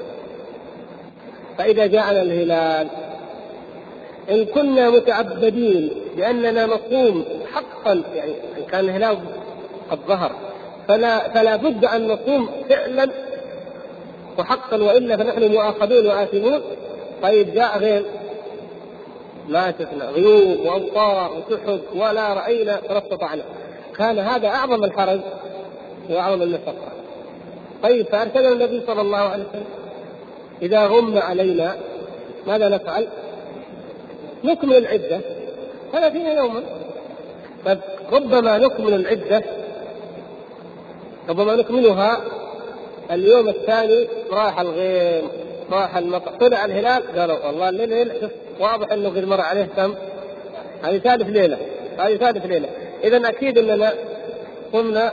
[1.59, 2.89] فإذا جاءنا الهلال
[4.31, 9.19] إن كنا متعبدين بأننا نصوم حقا يعني إن كان الهلال
[9.91, 10.33] قد ظهر.
[10.89, 13.09] فلا فلا بد أن نصوم فعلا
[14.39, 16.61] وحقا وإلا فنحن مؤاخذون وآثمون.
[17.23, 18.05] طيب جاء غير.
[19.49, 23.43] ما شفنا غيوم وامطار وسحب ولا رأينا ولا استطعنا.
[23.99, 25.21] كان هذا أعظم الحرج
[26.11, 26.75] وأعظم المشقه
[27.83, 29.65] طيب فأرسلنا النبي صلى الله عليه وسلم.
[30.63, 31.77] إذا غم علينا
[32.47, 33.07] ماذا نفعل؟
[34.45, 35.21] نكمل العدة.
[35.93, 36.63] ثلاثين يوما.
[37.67, 37.79] طيب
[38.13, 39.43] ربما نكمل العدة
[41.29, 42.21] ربما نكملها
[43.11, 45.29] اليوم الثاني راح الغيم
[45.73, 46.31] راح المطر.
[46.31, 48.13] طلع الهلال؟ قالوا والله الليل
[48.61, 49.95] واضح إنه قد مر عليه كم؟
[50.83, 51.59] هذه ثالث ليلة
[51.99, 52.69] هذه ثالث ليلة.
[53.05, 53.93] اذا أكيد إننا
[54.73, 55.13] قمنا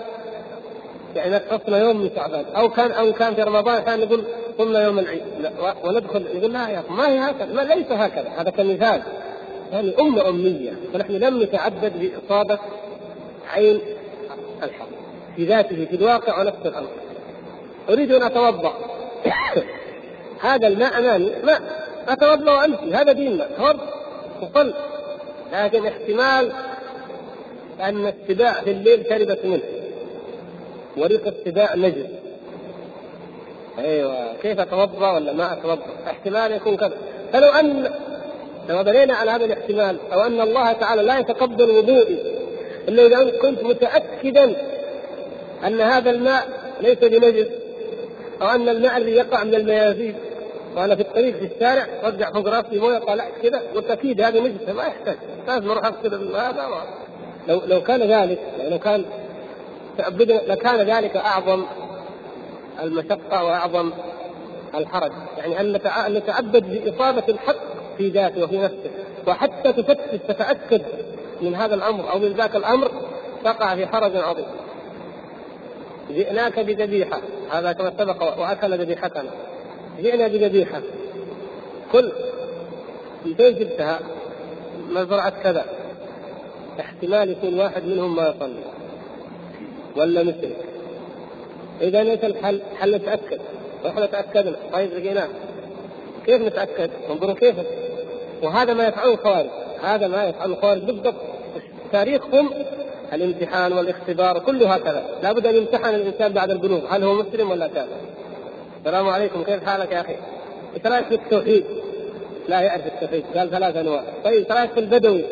[1.16, 2.46] يعني نقصنا يوم من شعبان.
[2.56, 4.24] أو كان أو كان في رمضان كان نقول
[4.58, 5.22] قمنا يوم العيد.
[5.84, 8.30] وندخل يقول لا يا ما هي هكذا ما ليس هكذا.
[8.38, 9.02] هذا كمثال.
[9.72, 12.60] يعني أمة أمية فنحن لم نتعبد بإصابة
[13.54, 13.80] عين
[14.64, 14.91] الحق.
[15.36, 16.90] في ذاته في الواقع ونفس الأمر.
[17.90, 18.74] أريد أن أتوضأ.
[20.50, 21.62] هذا الماء امامي ماء
[22.08, 23.90] أتوضأ وامشي هذا ديننا توضأ.
[24.42, 24.74] وصل
[25.54, 26.52] لكن احتمال
[27.82, 29.62] أن السباع في الليل شربت منه.
[30.98, 32.06] وريق السباع نجس.
[33.80, 34.34] أيوه.
[34.42, 36.98] كيف أتوضأ ولا ما أتوضأ؟ احتمال يكون كذا.
[37.34, 37.92] فلو ان
[38.70, 42.20] لو بنينا على هذا الاحتمال أو أن الله تعالى لا يتقبل وضوئي
[42.88, 44.56] إلا إذا كنت متاكدا
[45.68, 46.48] أن هذا الماء
[46.82, 47.48] ليس بنجس
[48.42, 50.16] أو أن الماء الذي يقع من الميازين
[50.76, 54.74] وأنا في الطريق في الشارع رجع فوق راسي موية طلعت كذا قلت أكيد هذه نجسه
[54.74, 55.18] ما يحتاج.
[55.48, 56.70] لازم أروح اغسل هذا
[57.48, 59.06] لو لو كان ذلك لو كان
[60.48, 61.66] لكان ذلك أعظم
[62.84, 63.92] المشقة وأعظم
[64.76, 65.12] الحرج.
[65.38, 65.74] يعني أن
[66.14, 67.56] نتعبد بإصابة الحق
[67.98, 68.92] في ذاته وفي نفسه.
[69.28, 70.82] وحتى تفتش تتأكد
[71.42, 72.92] من هذا الأمر أو من ذاك الأمر
[73.44, 74.46] تقع في حرج عظيم.
[76.12, 77.22] جئناك بذبيحة.
[77.52, 79.30] هذا كما سبق وأكل ذبيحتنا.
[80.00, 80.82] جئنا بذبيحة.
[81.92, 82.12] كل
[83.38, 84.00] فين جبتها؟
[84.90, 85.66] مزرعه كذا.
[86.80, 88.64] احتمال يكون واحد منهم ما يصلي.
[89.96, 90.56] ولا مشرك
[91.82, 93.42] إذا ليس الحل؟ حل نتأكد.
[93.84, 95.28] وإحنا تاكدنا طيب لقيناه.
[96.26, 97.56] كيف نتأكد؟ انظروا كيف.
[98.44, 99.50] وهذا ما يفعله الخوارج.
[99.82, 101.22] هذا ما يفعله الخوارج بالضبط.
[101.92, 102.50] تاريخهم
[103.14, 105.06] الامتحان والاختبار كله هكذا.
[105.24, 106.96] لابد أن يمتحن الإنسان بعد البلوغ.
[106.96, 107.98] هل هو مسلم ولا كافر
[108.80, 109.44] السلام عليكم.
[109.44, 110.16] كيف حالك يا أخي؟
[110.76, 111.64] إيش رايك في التوحيد؟
[112.48, 113.24] لا يعرف التوحيد.
[113.36, 114.04] قال ثلاث أنواع.
[114.24, 115.26] طيب إيش رايك في البدوي؟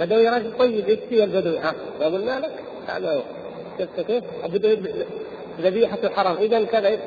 [0.00, 0.88] البدوي رجل طيب.
[0.88, 2.52] إيش فيه البدوي؟ ها قلنا لك.
[2.86, 3.20] هذا هو
[3.78, 4.78] شفت كيف؟ البدوي
[5.60, 6.98] ذبيحة حرام اذا كذا.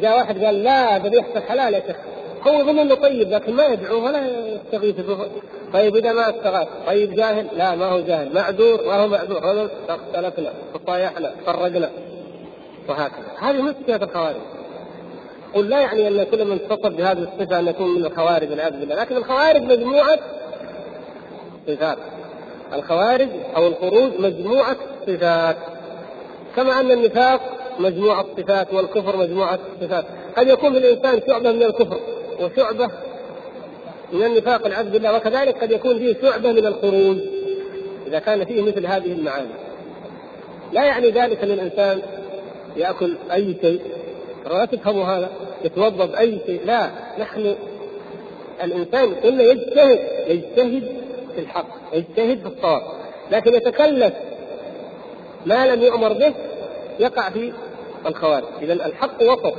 [0.00, 1.96] جاء واحد قال لا ذبيحة حلال يا شيخ.
[2.46, 4.20] هو يظن إنه طيب لكن ما يدعو ولا
[4.54, 5.26] يستغيث به.
[5.76, 6.68] طيب إذا ما استغاث.
[6.86, 8.34] طيب جاهل؟ لا ما هو جاهل.
[8.34, 9.42] معذور؟ ما هو معذور.
[9.42, 11.90] رجل اختلفنا تصايحنا فرقنا
[12.88, 13.24] وهكذا.
[13.38, 14.36] هذه مشكله الخوارج.
[15.54, 18.94] قل لا يعني أن كل من اتصف بهذه الصفة أن يكون من الخوارج والعياذ بالله.
[18.94, 20.18] لكن الخوارج مجموعة
[21.66, 21.98] صفات.
[22.72, 25.56] الخوارج أو الخروج مجموعة صفات.
[26.56, 27.40] كما أن النفاق
[27.78, 30.04] مجموعة صفات والكفر مجموعة صفات.
[30.36, 32.00] قد يكون في الإنسان شعبة من الكفر
[32.40, 32.90] وشعبة
[34.12, 37.16] من النفاق والعياذ بالله وكذلك قد يكون فيه شعبة من الخروج
[38.06, 39.48] إذا كان فيه مثل هذه المعاني.
[40.72, 42.02] لا يعني ذلك أن الإنسان
[42.76, 43.80] يأكل أي شيء
[44.50, 45.30] لا تفهموا هذا
[45.64, 46.60] يتوضا باي شيء.
[46.64, 47.54] لا نحن
[48.64, 49.98] الإنسان قلنا يجتهد
[50.28, 50.96] يجتهد
[51.34, 52.82] في الحق يجتهد في الصواب
[53.30, 54.14] لكن يتكلف
[55.46, 56.34] ما لم يؤمر به
[57.00, 57.52] يقع في
[58.06, 58.44] الخوارج.
[58.62, 59.54] اذا الحق وسط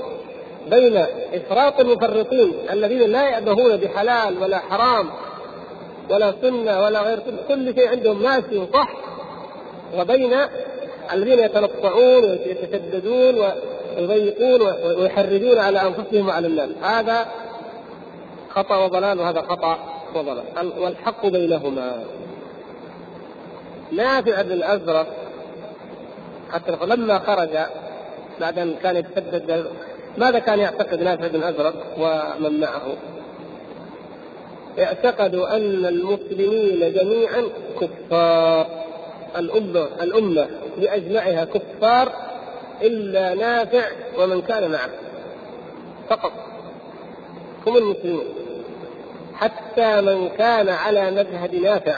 [0.70, 5.10] بين إفراط المفرطين الذين لا يأبهون بحلال ولا حرام
[6.10, 8.90] ولا سنة ولا غير سنة كل شيء عندهم ماشي وصح
[9.98, 10.34] وبين
[11.14, 13.36] الذين يتنطعون ويتشددون
[13.98, 14.62] ويضيقون
[14.98, 16.70] ويحرجون على أنفسهم وعلى الناس.
[16.82, 17.26] هذا
[18.50, 19.78] خطأ وضلال وهذا خطأ
[20.16, 20.44] وضلال.
[20.78, 22.04] والحق بينهما.
[23.92, 25.08] نافع بن الأزرق
[26.52, 27.50] حتى لما خرج
[28.40, 29.68] بعد أن كان يتشدد
[30.18, 32.98] ماذا كان يعتقد نافع بن الازرق ومن معه؟
[34.80, 37.44] اعتقدوا أن المسلمين جميعا
[37.82, 38.68] كفار.
[39.38, 40.48] الأمة الأمة
[40.78, 42.12] بأجمعها كفار
[42.82, 43.88] إلا نافع
[44.18, 44.90] ومن كان معه.
[46.10, 46.32] فقط.
[47.68, 48.26] هم المسلمون.
[49.34, 51.96] حتى من كان على مذهب نافع.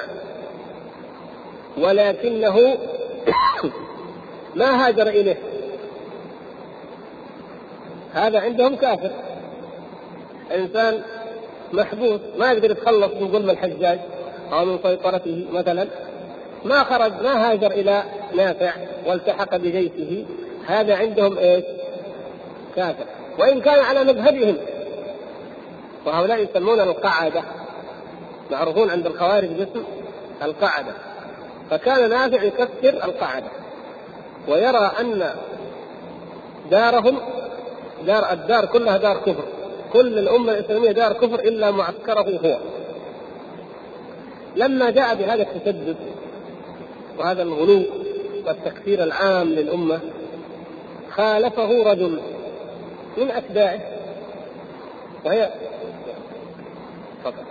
[1.78, 2.78] ولكنه
[4.55, 5.49] ما هاجر إليه.
[8.14, 9.12] هذا عندهم كافر.
[10.55, 11.01] انسان
[11.74, 13.99] محبوس ما يقدر يتخلص من ظلم الحجاج
[14.51, 15.88] أو من سيطرته مثلا.
[16.66, 18.03] ما خرج ما هاجر إلى
[18.36, 18.72] نافع
[19.05, 20.26] والتحق بجيشه.
[20.68, 21.64] هذا عندهم إيش؟
[22.76, 23.05] كافر.
[23.39, 24.57] وإن كان على مذهبهم.
[26.05, 27.43] وهؤلاء يسمون القعدة.
[28.51, 29.84] معروفون عند الخوارج باسم
[30.43, 30.91] القعدة.
[31.70, 33.47] فكان نافع يكفر القعدة.
[34.47, 35.30] ويرى أن
[36.72, 37.18] دارهم
[38.06, 39.43] دار الدار كلها دار كفر.
[39.93, 42.58] كل الأمة الإسلامية دار كفر إلا معسكرة هو
[44.56, 45.95] لما جاء بهذا التشدد
[47.18, 47.84] وهذا الغلو
[48.47, 50.00] والتكفير العام للأمة
[51.12, 52.20] خالفه رجل
[53.18, 53.80] من أتباعه
[55.26, 55.50] وهي
[57.24, 57.43] تفضل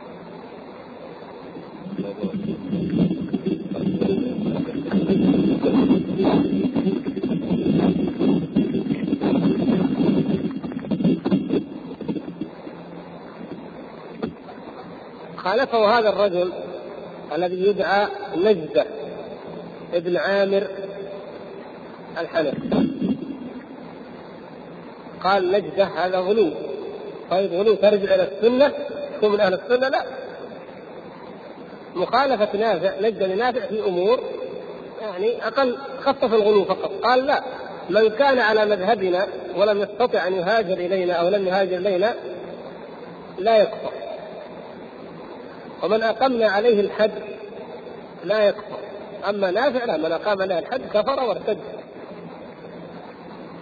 [15.49, 16.53] خالفه هذا الرجل
[17.33, 18.85] الذي يدعى نجدة
[19.95, 20.67] ابن عامر
[22.19, 22.89] الحنفي.
[25.25, 26.51] قال نجدة هذا غلو.
[27.31, 28.73] طيب غلو ترجع إلى السنة؟
[29.17, 30.05] تكون من أهل السنة؟ لا.
[31.95, 34.21] مخالفة نافع نجدة لنافع في أمور
[35.01, 36.93] يعني أقل خفف الغلو فقط.
[37.03, 37.43] قال لا.
[37.91, 39.27] من كان على مذهبنا
[39.57, 42.15] ولم يستطع أن يهاجر إلينا أو لم يهاجر إلينا
[43.39, 43.98] لا يكفر.
[45.83, 47.11] ومن أقمنا عليه الحد
[48.25, 48.79] لا يكفر
[49.29, 51.59] أما نافع لا من أقام عليه الحد كفر وارتد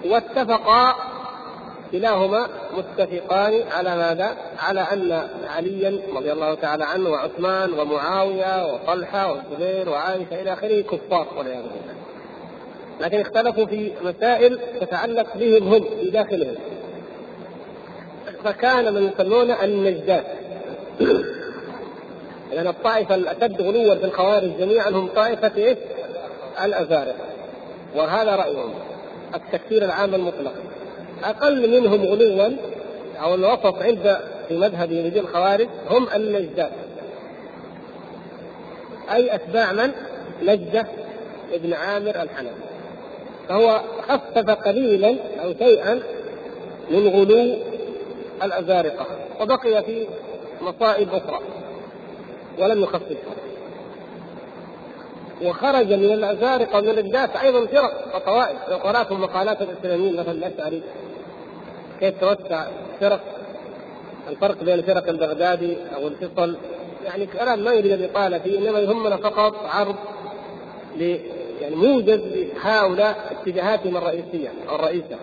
[0.05, 0.95] واتفقا
[1.93, 9.89] كلاهما متفقان على ماذا؟ على أن عليا رضي الله تعالى عنه وعثمان ومعاوية وطلحة والزبير
[9.89, 11.97] وعائشة إلى آخره كفار والعياذ بالله.
[13.01, 16.55] لكن اختلفوا في مسائل تتعلق بهم هم في داخلهم.
[18.45, 20.27] فكان من يسمون النجدات.
[22.57, 25.79] لأن الطائفة الأشد غلوا في الخوارج جميعا هم طائفة إيش؟
[26.65, 27.25] الازارقه.
[27.97, 28.75] وهذا رأيهم
[29.35, 30.53] التكفير العام المطلق.
[31.25, 32.51] أقل منهم غلوا
[33.23, 36.71] أو الوسط عند في مذهب يريد الخوارج هم النجدات
[39.13, 39.93] أي أتباع من؟
[40.43, 40.87] نجده
[41.53, 42.67] ابن عامر الحنفي
[43.49, 46.01] فهو خفف قليلا أو شيئا
[46.91, 47.57] من غلو
[48.43, 49.07] الأزارقة
[49.41, 50.07] وبقي في
[50.61, 51.56] مصائب أخرى
[52.59, 53.35] ولم يخففها
[55.43, 60.83] وخرج من الازارقه ومن النجدات أيضا فرق وطوائف لو قراتم مقالات الاسلاميين مثلا الأشعري.
[62.01, 62.67] كيف توسع
[63.01, 63.21] فرق
[64.29, 66.57] الفرق بين فرق البغدادي أو الفصل؟
[67.05, 69.97] يعني كلام ما يريد الاطاله فيه إنما يهمنا فقط عرض
[70.97, 71.17] ل
[71.61, 75.17] يعني موجز لهؤلاء اتجاهاتهم الرئيسية الرئيسة.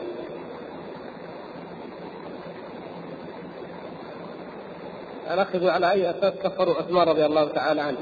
[5.53, 7.97] يقول على أي أساس كفروا عثمان رضي الله تعالى عنه.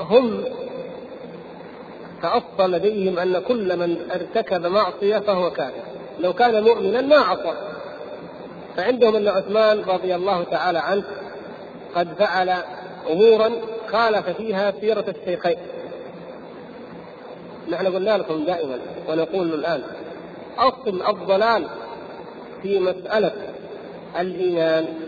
[0.00, 0.44] هم
[2.22, 5.82] تأصل لديهم أن كل من ارتكب معصية فهو كافر.
[6.20, 7.52] لو كان مؤمنا ما عصى.
[8.76, 11.04] فعندهم أن عثمان رضي الله تعالى عنه
[11.94, 12.54] قد فعل
[13.10, 13.50] أمورا
[13.92, 15.56] خالف فيها سيرة الشيخين.
[17.70, 19.82] نحن قلنا لكم دائما ونقول الآن
[20.58, 21.66] أصل الضلال
[22.62, 23.32] في مسألة
[24.20, 25.05] الإيمان.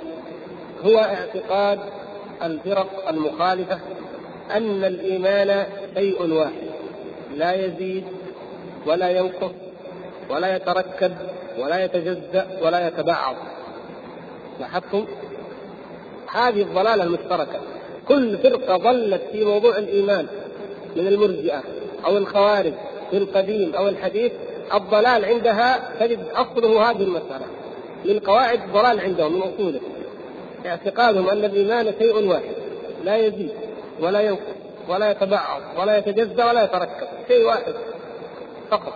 [0.84, 1.78] هو اعتقاد
[2.42, 3.78] الفرق المخالفة
[4.50, 6.68] أن الإيمان شيء واحد
[7.36, 8.04] لا يزيد
[8.86, 9.52] ولا ينقص
[10.30, 11.12] ولا يتركب
[11.58, 13.34] ولا يتجزأ ولا يتبعض.
[14.60, 15.06] لاحظتم؟
[16.32, 17.60] هذه الضلالة المشتركة.
[18.08, 20.26] كل فرقة ضلت في موضوع الإيمان
[20.96, 21.62] من المرجئة
[22.04, 22.72] أو الخوارج
[23.10, 24.32] في القديم أو الحديث
[24.74, 27.46] الضلال عندها تجد أصله هذه المسألة.
[28.04, 29.80] من قواعد الضلال عندهم من أصوله.
[30.66, 32.54] اعتقادهم أن الإيمان شيء واحد
[33.04, 33.52] لا يزيد
[34.00, 37.74] ولا ينقص ولا يتبعض ولا يتجزأ ولا يتركب شيء واحد
[38.70, 38.92] فقط.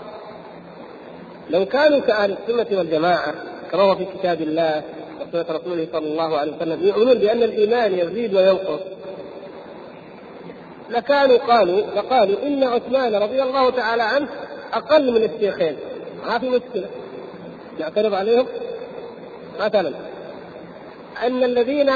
[1.51, 3.35] لو كانوا كأهل السنة والجماعة
[3.73, 4.83] كما هو في كتاب الله
[5.21, 8.81] وسنة رسوله صلى الله عليه وسلم يؤمنون بأن الإيمان يزيد وينقص
[10.91, 14.29] لكانوا قالوا لقالوا إن عثمان رضي الله تعالى عنه
[14.73, 15.77] أقل من الشيخين
[16.27, 16.87] ما في مشكلة
[17.81, 18.47] نعترض عليهم؟
[19.61, 19.93] مثلا
[21.23, 21.91] أن الذين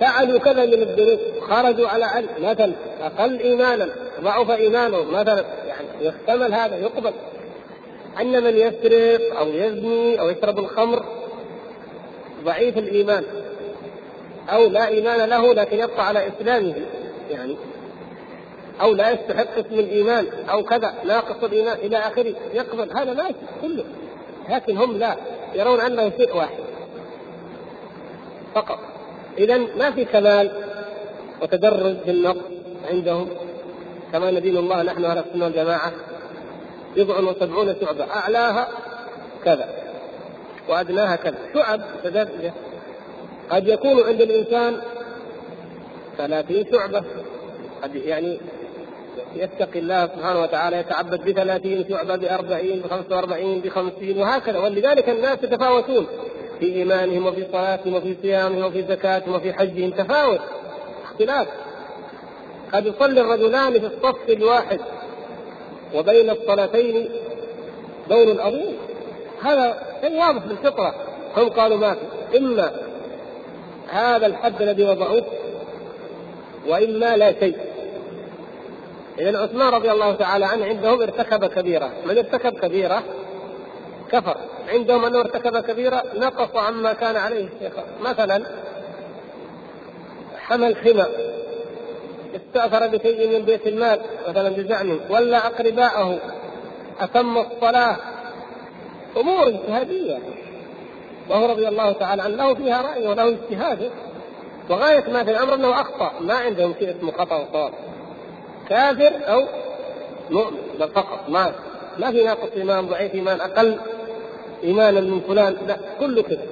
[0.00, 3.88] فعلوا كذا من الذنوب خرجوا على علم مثلا أقل إيمانا
[4.20, 7.12] ضعف إيمانهم مثلا يعني يحتمل هذا يقبل.
[8.20, 11.04] أن من يسرق أو يزني أو يشرب الخمر
[12.44, 13.24] ضعيف الإيمان.
[14.48, 16.74] أو لا إيمان له لكن يبقى على إسلامه
[17.30, 17.56] يعني.
[18.80, 22.96] أو لا يستحق اسم الإيمان أو كذا ناقص الإيمان إلى آخره يقبل.
[22.96, 23.84] هذا ماشي كله.
[24.50, 25.16] لكن هم لا
[25.54, 26.65] يرون أنه شيء واحد.
[28.56, 28.78] فقط.
[29.38, 30.50] إذا ما في كمال
[31.42, 32.44] وتدرج في النقص
[32.90, 33.28] عندهم
[34.12, 35.92] كما ندين الله نحن أهل السنة والجماعة
[36.96, 38.68] بضع وسبعون شعبة أعلاها
[39.44, 39.68] كذا
[40.68, 41.36] وأدناها كذا.
[41.54, 42.52] شعب متدرجة
[43.50, 44.80] قد يكون عند الإنسان
[46.18, 47.04] ثلاثين شعبة
[47.82, 48.40] قد يعني
[49.34, 54.58] يتقي الله سبحانه وتعالى يتعبد بثلاثين شعبة بأربعين بخمسة وأربعين بخمسين وهكذا.
[54.58, 56.06] ولذلك الناس يتفاوتون.
[56.60, 60.40] في إيمانهم وفي صلاتهم وفي صيامهم وفي زكاتهم وفي حجهم تفاوت
[61.04, 61.48] اختلاف.
[62.72, 64.80] قد يصلي الرجلان في الصف الواحد
[65.94, 67.08] وبين الصلاتين
[68.08, 68.76] دور عظيم.
[69.42, 70.94] هذا شيء واضح بالفطرة
[71.36, 72.38] هم قالوا ما في.
[72.38, 72.72] إما
[73.88, 75.24] هذا الحد الذي وضعوه
[76.68, 77.56] وإما لا شيء.
[79.18, 81.90] إذا عثمان رضي الله تعالى عنه عندهم ارتكب كبيرة.
[82.06, 83.02] من ارتكب كبيرة؟
[84.12, 84.36] كفر.
[84.68, 87.72] عندهم أنه ارتكب كبيرة نقص عما كان عليه الشيخ.
[88.00, 88.46] مثلا
[90.38, 91.06] حمل حمى
[92.36, 96.18] استأثر بشيء من بيت المال مثلا بزعمه ولا أقرباءه
[97.00, 97.96] أتم الصلاة.
[99.16, 100.18] أمور اجتهادية
[101.28, 103.90] وهو رضي الله تعالى عنه له فيها رأي وله اجتهاد.
[104.70, 106.12] وغاية ما في الأمر أنه أخطأ.
[106.20, 107.72] ما عندهم شيء اسمه خطأ وصواب.
[108.68, 109.44] كافر أو
[110.30, 110.56] مؤمن.
[110.78, 111.28] فقط.
[111.28, 111.52] ما
[111.98, 113.78] ما في ناقص إيمان ضعيف إيمان أقل.
[114.64, 116.46] إيمانا من فلان لا كله كذا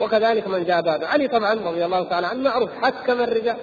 [0.00, 3.56] وكذلك من جاء بعده علي طبعا رضي الله تعالى عنه معروف حكم الرجال.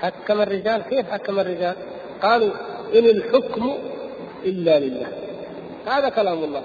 [0.00, 1.74] حكم الرجال كيف حكم الرجال؟
[2.22, 2.50] قالوا
[2.94, 3.74] إن الحكم
[4.44, 5.06] إلا لله.
[5.86, 6.62] هذا كلام الله.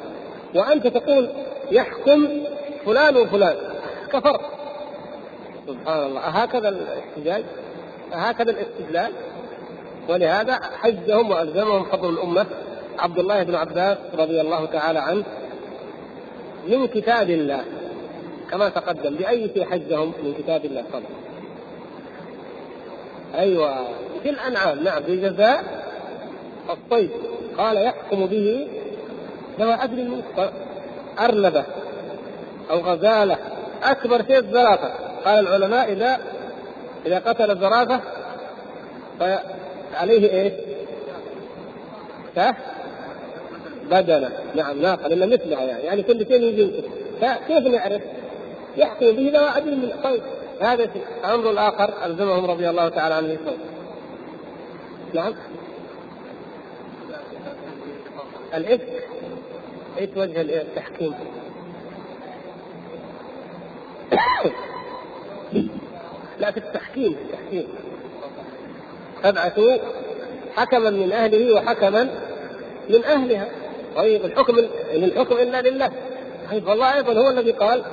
[0.55, 1.29] وأنت تقول
[1.71, 2.27] يحكم
[2.85, 3.55] فلان وفلان.
[4.13, 4.41] كفرت
[5.67, 6.21] سبحان الله.
[6.21, 7.43] أهكذا الاحتجاج؟
[8.13, 9.11] أهكذا الاستدلال؟
[10.09, 12.45] ولهذا حجهم وألزمهم فضل الأمة.
[12.99, 15.23] عبد الله بن عباس رضي الله تعالى عنه
[16.67, 17.61] من كتاب الله
[18.51, 21.03] كما تقدم بأي شيء حجهم؟ من كتاب الله طبعا
[23.35, 23.87] أيوة
[24.23, 25.63] في الأنعام نعم بجزاء
[26.69, 27.09] الصيد
[27.57, 28.67] قال يحكم به
[29.59, 30.51] عدل منكم
[31.19, 31.63] أرنبة
[32.71, 33.37] أو غزالة
[33.83, 34.91] أكبر شيء الزرافة.
[35.25, 36.19] قال العلماء إذا
[37.05, 37.99] إذا قتل الزرافة
[39.19, 40.53] فعليه إيش؟
[43.91, 45.83] بدنة نعم ناقة لأن مثلها يعني.
[45.83, 46.83] يعني كل شيء من جنسه
[47.21, 48.01] فكيف نعرف؟
[48.77, 50.21] يحكم به ذوى عدل من طيب
[50.61, 50.89] هذا
[51.23, 53.37] الأمر الآخر ألزمهم رضي الله تعالى عنه.
[55.13, 55.33] نعم.
[58.53, 59.07] الإفك
[59.97, 61.13] إيش وجه التحكيم؟
[66.39, 67.67] لا في التحكيم في التحكيم.
[69.23, 69.77] فابعثوا
[70.55, 72.09] حكما من أهله وحكما
[72.89, 73.58] من أهلها.
[73.99, 75.91] طيب الحكم ان الحكم إلا لله.
[76.51, 77.83] طيب والله أيضا هو الذي قال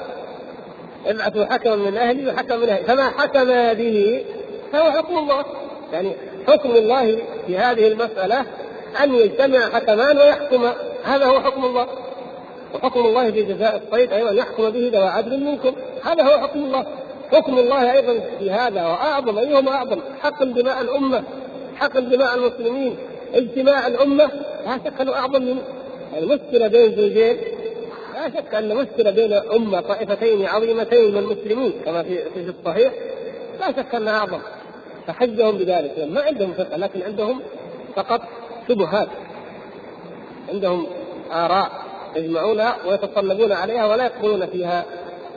[1.06, 2.84] ابعثوا حكما من أهلي وحكما من أهلي.
[2.84, 4.24] فما حكم به؟
[4.72, 5.44] فهو حكم الله.
[5.92, 6.12] يعني
[6.48, 8.44] حكم الله في هذه المسألة
[9.02, 10.72] أن يجتمع حكمان ويحكم.
[11.04, 11.86] هذا هو حكم الله.
[12.74, 15.72] وحكم الله في جزاء الصيد أيضا يحكم به ذوى عدل منكم.
[16.04, 16.86] هذا هو حكم الله.
[17.32, 19.38] حكم الله أيضا في هذا وأعظم.
[19.38, 21.22] أيهما أعظم؟ حقن دماء الأمة.
[21.76, 22.96] حقن دماء المسلمين.
[23.34, 24.30] اجتماع الأمة
[24.66, 25.58] لا شك أنه أعظم من
[26.18, 27.36] المشكلة بين زوجين
[28.16, 32.92] لا شك أن مشكله بين امه طائفتين عظيمتين من المسلمين كما في في الصحيح.
[33.60, 34.40] لا شك أنها أعظم.
[35.06, 35.98] فحجهم بذلك.
[35.98, 37.40] ما عندهم فقه لكن عندهم
[37.96, 38.20] فقط
[38.68, 39.08] شبهات.
[40.48, 40.86] عندهم
[41.32, 41.70] آراء
[42.16, 44.84] يجمعونها ويتصلبون عليها ولا يقبلون فيها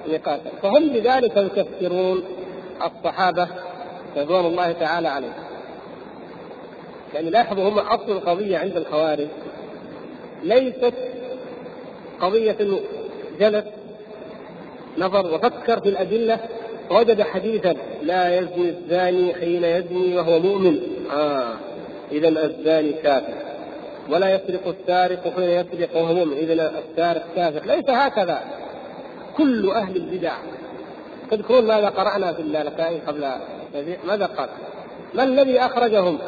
[0.07, 2.24] نقاشا فهم بذلك يكفرون
[2.86, 3.47] الصحابة
[4.17, 5.34] رضوان الله تعالى عليهم.
[7.13, 9.28] يعني لاحظوا هم أصل القضية عند الخوارج.
[10.43, 10.93] ليست
[12.61, 12.79] انه
[13.39, 13.65] جلس
[14.97, 16.39] نظر وفكر في الأدلة
[16.91, 20.79] وجد حديثا لا يزني الزاني حين يزني وهو مؤمن.
[21.13, 21.53] آه
[22.11, 23.33] إذا الزاني كافر.
[24.09, 26.37] ولا يسرق السارق حين يسرق وهو مؤمن.
[26.37, 27.65] إذا السارق كافر.
[27.65, 28.41] ليس هكذا.
[29.37, 30.33] كل أهل البدع.
[31.31, 33.31] تذكرون ماذا قرأنا في اللالكائي قبل
[34.07, 34.49] ماذا قال؟
[35.13, 36.19] ما الذي أخرجهم؟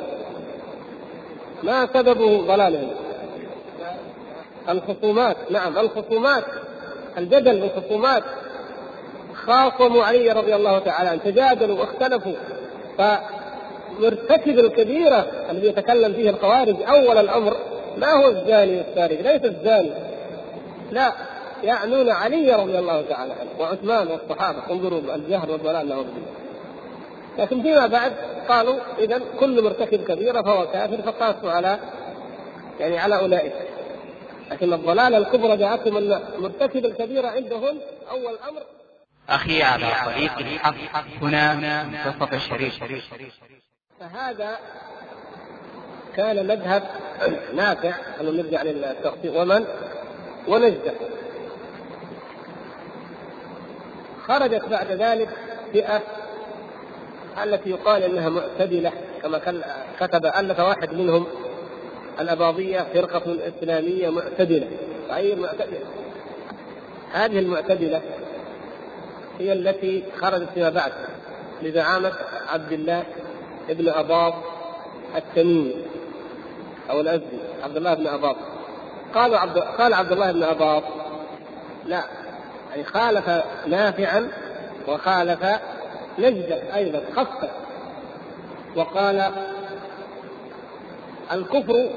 [1.64, 2.90] ما سبب ضلالهم؟
[4.70, 5.38] الخصومات.
[5.50, 6.44] نعم الخصومات.
[7.18, 8.24] الجدل والخصومات
[9.36, 12.36] خاصموا علي رضي الله تعالى عنه تجادلوا واختلفوا.
[12.98, 17.58] فمرتكب الكبيرة الذي يتكلم فيه الخوارج أول الأمر
[17.98, 19.92] ما هو الزاني والسارق ليس الزاني.
[20.92, 21.14] لا
[21.64, 24.60] يعنون علي رضي الله تعالى عنه وعثمان والصحابة.
[24.72, 26.06] انظروا الجهل والضلال له
[27.38, 28.12] لكن فيما بعد
[28.50, 31.80] قالوا اذا كل مرتكب كبيرة فهو كافر فقاسوا على
[32.80, 33.54] يعني على أولئك.
[34.52, 37.80] لكن الضلاله الكبرى جاءتهم ان مرتكب الكبيرة عندهم
[38.12, 38.62] أول أمر.
[39.30, 40.76] أخي على طريق الحق
[41.22, 42.84] هنا منتصف الشريف.
[44.00, 44.60] فهذا
[46.16, 46.84] كان مذهب
[47.54, 47.94] نافع.
[48.22, 49.36] أن نرجع للتخطيط.
[49.36, 49.66] ومن؟
[50.48, 50.94] ونجدة.
[54.28, 55.30] خرجت بعد ذلك
[55.74, 56.02] فئة
[57.44, 58.92] التي يقال إنها معتدلة
[59.22, 59.64] كما
[60.00, 61.28] كتب ألف واحد منهم
[62.20, 64.68] الأباضية فرقة إسلامية معتدلة.
[65.16, 65.80] أي معتدلة؟
[67.12, 68.02] هذه المعتدلة
[69.40, 70.92] هي التي خرجت فيما بعد
[71.62, 72.12] لزعامة
[72.48, 73.04] عبد الله
[73.70, 74.34] ابن أباض
[75.16, 75.76] التميمي
[76.90, 78.36] أو الأزدي عبد الله بن أباض.
[79.16, 80.84] قالوا عبد قال عبد الله بن أباض
[81.86, 82.04] لا
[82.72, 84.32] يعني خالف نافعا
[84.88, 85.46] وخالف
[86.20, 87.50] نجدة أيضا خفة
[88.76, 89.32] وقال
[91.32, 91.90] الكفر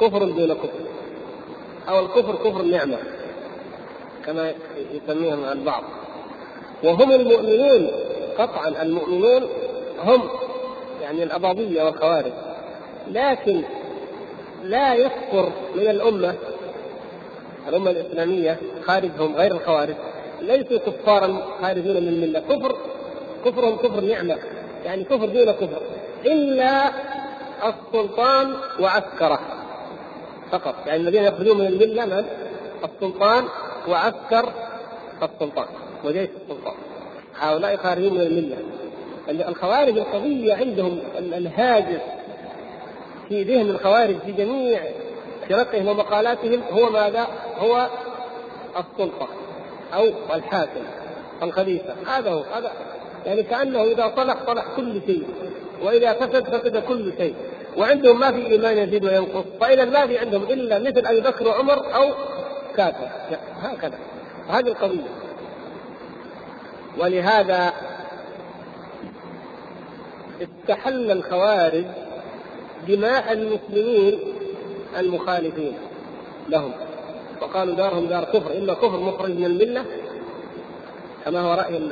[0.00, 0.68] كفر دون كفر
[1.88, 2.98] أو الكفر كفر النعمة
[4.26, 4.52] كما
[4.92, 5.82] يسميهم البعض.
[6.84, 7.90] وهم المؤمنون
[8.38, 9.48] قطعا المؤمنون
[10.04, 10.22] هم
[11.02, 12.32] يعني الأباضية والخوارج.
[13.10, 13.62] لكن
[14.64, 16.34] لا يكفر من الأمة
[17.68, 19.94] الأمة الإسلامية خارجهم غير الخوارج.
[20.40, 22.40] ليسوا كفارا خارجين من الملة.
[22.40, 22.76] كفر
[23.44, 24.38] كفرهم كفر نعمة
[24.84, 25.82] يعني كفر دون كفر.
[26.26, 26.92] إلا
[27.64, 29.40] السلطان وعسكره.
[30.50, 30.74] فقط.
[30.86, 32.24] يعني الذين يخرجون من الملة من؟
[32.84, 33.44] السلطان
[33.88, 34.52] وعسكر
[35.22, 35.66] السلطان.
[36.04, 36.74] وجيش السلطان.
[37.40, 38.56] هؤلاء خارجين من الملة.
[39.48, 42.00] الخوارج القضية عندهم الهاجس
[43.28, 44.80] في ذهن الخوارج في جميع
[45.48, 47.26] فرقهم ومقالاتهم هو ماذا؟
[47.58, 47.88] هو
[48.76, 49.28] السلطه
[49.94, 50.04] أو
[50.34, 50.80] الحاكم
[51.42, 51.94] الخليفة.
[52.06, 52.42] هذا هو.
[52.54, 52.72] هذا
[53.26, 55.26] يعني كأنه إذا صلح صلح كل شيء.
[55.82, 57.34] وإذا فسد فسد كل شيء.
[57.76, 59.44] وعندهم ما في إيمان يزيد وينقص.
[59.60, 62.14] فإذا ما في عندهم إلا مثل أبي بكر وعمر أو
[62.76, 63.08] كافر.
[63.62, 63.98] هكذا.
[64.48, 65.08] هذه القضية.
[66.98, 67.72] ولهذا
[70.42, 71.84] استحل الخوارج
[72.88, 74.18] دماء المسلمين
[74.98, 75.72] المخالفين
[76.48, 76.72] لهم.
[77.42, 78.58] وقالوا دارهم دار كفر.
[78.58, 79.84] إما كفر مخرج من الملة
[81.24, 81.90] كما هو رأي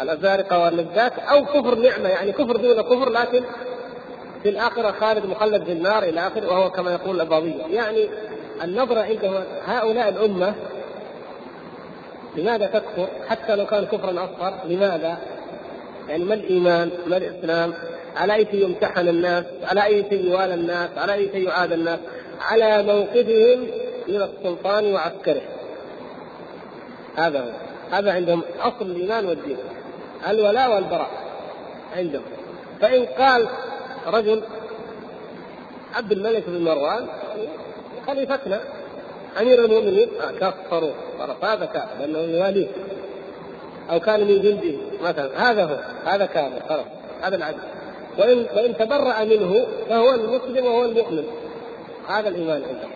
[0.00, 3.42] الأزارقة والنجات أو كفر نعمة يعني كفر دون كفر لكن
[4.42, 8.08] في الآخرة خالد مخلد في النار إلى آخره وهو كما يقول الاباضيه يعني
[8.64, 10.54] النظرة عند هؤلاء الأمة
[12.36, 15.18] لماذا تكفر حتى لو كان كفرا أصغر لماذا؟
[16.08, 17.74] يعني ما الإيمان؟ ما الإسلام؟
[18.16, 21.98] على أي شيء يمتحن الناس؟ على أي شيء يوالى الناس؟ على أي شيء يعاد الناس؟
[22.40, 23.66] على موقفهم
[24.08, 25.42] من السلطان وعسكره
[27.16, 27.50] هذا هو
[27.90, 29.56] هذا عندهم أصل الإيمان والدين
[30.28, 31.10] الولاء والبراء
[31.96, 32.22] عندهم.
[32.80, 33.48] فإن قال
[34.06, 34.42] رجل
[35.94, 37.06] عبد الملك بن مروان
[38.06, 38.60] خليفتنا
[39.40, 40.08] أمير المؤمنين
[40.40, 42.68] كفروا خلاص هذا كافر لأنه يواليه
[43.90, 45.50] أو كان من جنده مثلا.
[45.50, 46.86] هذا هو هذا كافر خلاص
[47.22, 47.58] هذا العدل.
[48.18, 51.24] وإن وإن تبرأ منه فهو المسلم وهو المؤمن.
[52.08, 52.88] هذا الإيمان عنده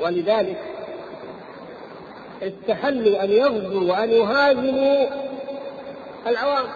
[0.00, 0.56] ولذلك
[2.42, 5.06] استحلوا أن يغزوا وأن يهاجموا
[6.26, 6.66] العوام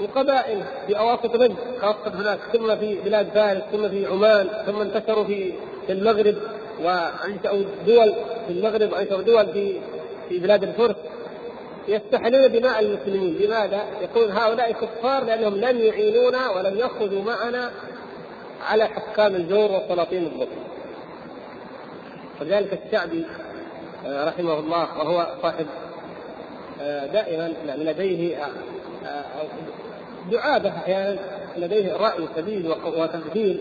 [0.00, 5.24] القبائل في أواسط نجد خاصه هناك ثم في بلاد فارس ثم في عمان ثم انتشروا
[5.24, 5.52] في
[5.88, 6.36] المغرب
[6.82, 8.14] وأنشأوا دول
[8.46, 9.80] في المغرب وأنشأوا دول في
[10.28, 10.96] في بلاد الفرس
[11.88, 17.70] يستحلون دماء المسلمين لماذا؟ يقول هؤلاء كفار لأنهم لم يعينونا ولم يخرجوا معنا
[18.68, 20.48] على حكام الجور والسلاطين الظلم.
[22.40, 23.24] ولذلك الشعبي
[24.06, 25.66] رحمه الله وهو صاحب
[26.82, 28.36] آه، دائما لديه
[29.04, 29.24] آه،
[30.30, 31.18] دعابة أحيانا
[31.56, 33.60] لديه رأي سديد وتفكير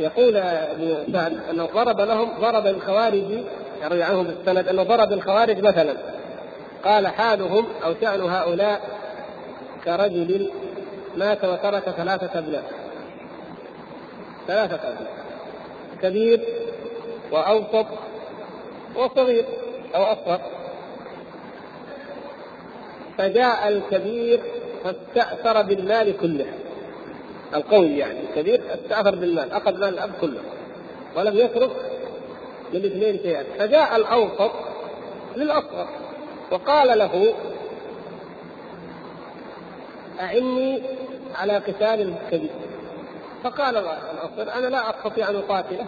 [0.00, 3.44] يقول ابن سعد أنه ضرب لهم ضرب الخوارج
[3.82, 5.94] يروي عنهم بالسند أنه ضرب الخوارج مثلا.
[6.84, 8.80] قال حالهم أو شأن هؤلاء
[9.84, 10.50] كرجل
[11.16, 12.64] مات وترك ثلاثة أبناء.
[14.46, 15.12] ثلاثة أبناء
[16.02, 16.40] كبير
[17.32, 17.86] وأوسط
[18.96, 19.44] وصغير
[19.94, 20.40] أو أصغر.
[23.18, 24.40] فجاء الكبير
[24.84, 26.46] فاستأثر بالمال كله.
[27.54, 30.40] القوي يعني الكبير استأثر بالمال أخذ مال الأب كله.
[31.16, 31.70] ولم يترك
[32.72, 33.44] للاثنين شيئا.
[33.58, 34.50] فجاء الأوسط
[35.36, 35.88] للأصغر.
[36.50, 37.34] وقال له
[40.20, 40.82] أعني
[41.34, 42.50] على قتال الكبير.
[43.44, 45.86] فقال الأصغر أنا لا أستطيع أن أقاتله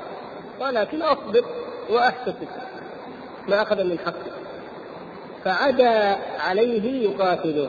[0.61, 1.45] ولكن أصبر
[1.91, 2.49] وأحتسب.
[3.49, 4.33] ما أخذ من حقه
[5.45, 7.69] فعدا عليه يقاتله.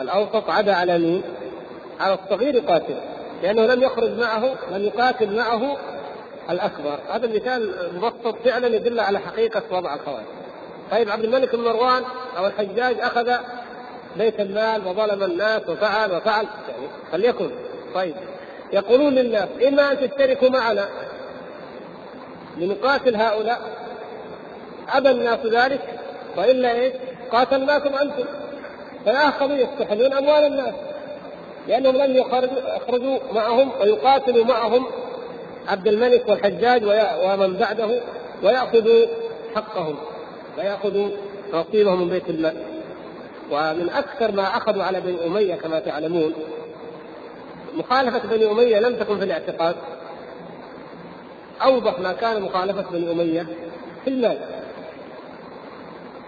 [0.00, 1.22] الأوسط عدا على مين؟
[2.00, 2.96] على الصغير يقاتل
[3.42, 5.76] لأنه لم يخرج معه لم يقاتل معه
[6.50, 6.98] الأكبر.
[7.10, 10.24] هذا المثال مبسط فعلا يدل على حقيقة وضع الخوارج
[10.90, 12.02] طيب عبد الملك بن مروان
[12.36, 13.32] أو الحجاج أخذ
[14.16, 16.46] بيت المال وظلم الناس وفعل وفعل.
[16.68, 17.50] يعني فليكن.
[17.94, 18.14] طيب
[18.72, 20.88] يقولون للناس إما أن تشتركوا معنا
[22.56, 23.60] لنقاتل هؤلاء
[24.88, 25.80] أبى الناس ذلك
[26.36, 26.92] وإلا إيش؟
[27.32, 28.24] قاتلناكم أنتم.
[29.06, 30.74] فأخذوا يستحلون أموال الناس.
[31.68, 34.86] لأنهم لم يخرجوا معهم ويقاتلوا معهم
[35.68, 36.82] عبد الملك والحجاج
[37.24, 38.00] ومن بعده
[38.42, 39.06] ويأخذوا
[39.54, 39.96] حقهم
[40.58, 41.08] ويأخذوا
[41.52, 42.56] نصيبهم من بيت المال
[43.50, 46.34] ومن أكثر ما أخذوا على بني أمية كما تعلمون
[47.74, 49.76] مخالفة بني أمية لم تكن في الاعتقاد.
[51.62, 53.46] أوضح ما كان مخالفة بني أمية
[54.04, 54.38] في المال.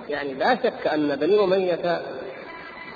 [0.09, 2.03] يعني لا شك أن بني أمية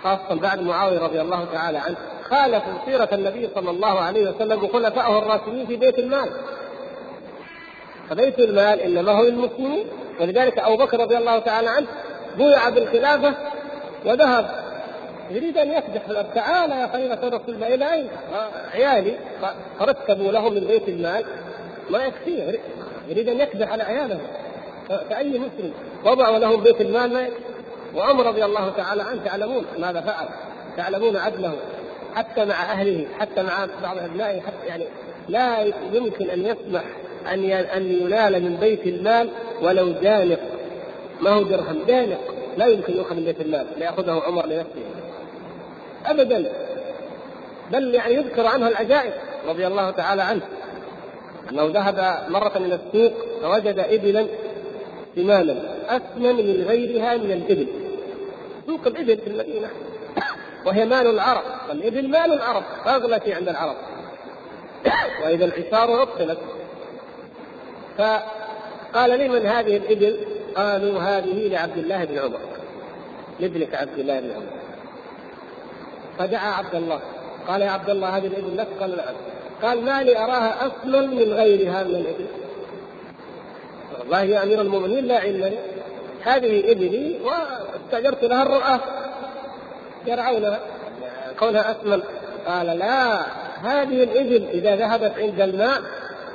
[0.02, 1.96] خاصة بعد معاوية رضي الله تعالى عنه
[2.30, 6.30] خالفوا سيرة النبي صلى الله عليه وسلم وخلفائه الراشدين في بيت المال.
[8.10, 9.86] فبيت المال إنما هو للمسلمين.
[10.20, 11.86] ولذلك أبو بكر رضي الله تعالى عنه
[12.38, 13.34] بويع بالخلافة
[14.04, 14.50] وذهب.
[15.30, 16.02] يريد أن يكدح
[16.34, 18.08] تعال يا خليفة رسول الله إلى أين؟
[18.72, 19.18] عيالي
[19.78, 21.24] فرتبوا له من بيت المال.
[21.90, 22.60] ما يكفيه
[23.08, 24.20] يريد أن يكدح على عياله.
[25.10, 25.72] كأي مسلم.
[26.04, 27.28] وضعوا لهم بيت المال
[27.94, 30.28] وعمر رضي الله تعالى عنه تعلمون ماذا فعل.
[30.76, 31.52] تعلمون عدله
[32.14, 34.84] حتى مع أهله حتى مع بعض أبنائه حتى يعني
[35.28, 35.62] لا
[35.92, 36.84] يمكن أن يسمح
[37.26, 39.30] أن أن ينال من بيت المال
[39.62, 40.40] ولو جانق
[41.20, 42.20] ما هو درهم؟ جانق
[42.56, 43.66] لا يمكن يؤخذ من بيت المال.
[43.76, 44.82] ليأخذه عمر لنفسه.
[46.06, 46.52] ابدا.
[47.72, 49.12] بل يعني يذكر عنه العجائب
[49.48, 50.42] رضي الله تعالى عنه.
[51.50, 53.12] أنه ذهب مرة إلى السوق
[53.42, 54.26] فوجد ابلا
[55.16, 57.66] ثمانا اثمن من غيرها من الإبل.
[58.66, 59.68] سوق الإبل في المدينة.
[60.66, 61.42] وهي مال العرب.
[61.68, 62.62] والابل مال العرب.
[62.86, 63.76] أغلى شيء عند العرب.
[65.24, 66.38] وإذا العشار عطلت.
[67.98, 70.16] فقال لمن هذه الإبل؟
[70.56, 72.40] قالوا هذه لعبد الله بن عمر.
[73.40, 74.52] لابنك عبد الله بن عمر.
[76.18, 77.00] فدعا عبد الله.
[77.48, 79.14] قال يا عبد الله هذه الإبل لك قال نعم
[79.62, 82.39] قال ما لي أراها اصل من غيرها من الإبل.
[84.00, 85.58] والله يا أمير المؤمنين لا علم لي.
[86.22, 88.80] هذه ابلي واستأجرت لها الرعاه
[90.06, 90.60] يرعونها
[91.38, 92.02] كونها اثمن
[92.46, 93.20] قال لا
[93.62, 95.80] هذه الإبل إذا ذهبت عند الماء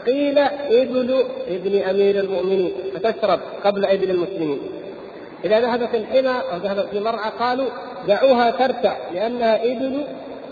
[0.06, 4.60] قيل إبل ابن أمير المؤمنين فتشرب قبل إبل المسلمين.
[5.46, 7.70] إذا ذهبت الحمى أو ذهبت في مرعى قالوا
[8.08, 10.04] دعوها ترتع لأنها إبل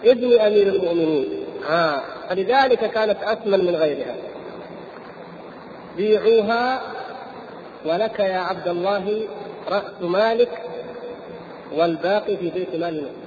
[0.06, 1.26] ابن أمير المؤمنين.
[1.70, 2.02] آه.
[2.30, 4.16] فلذلك كانت اثمن من غيرها.
[5.98, 6.82] بيعوها
[7.86, 9.28] ولك يا عبد الله
[9.70, 10.62] رأس مالك
[11.76, 13.24] والباقي في بيت مال المسلمين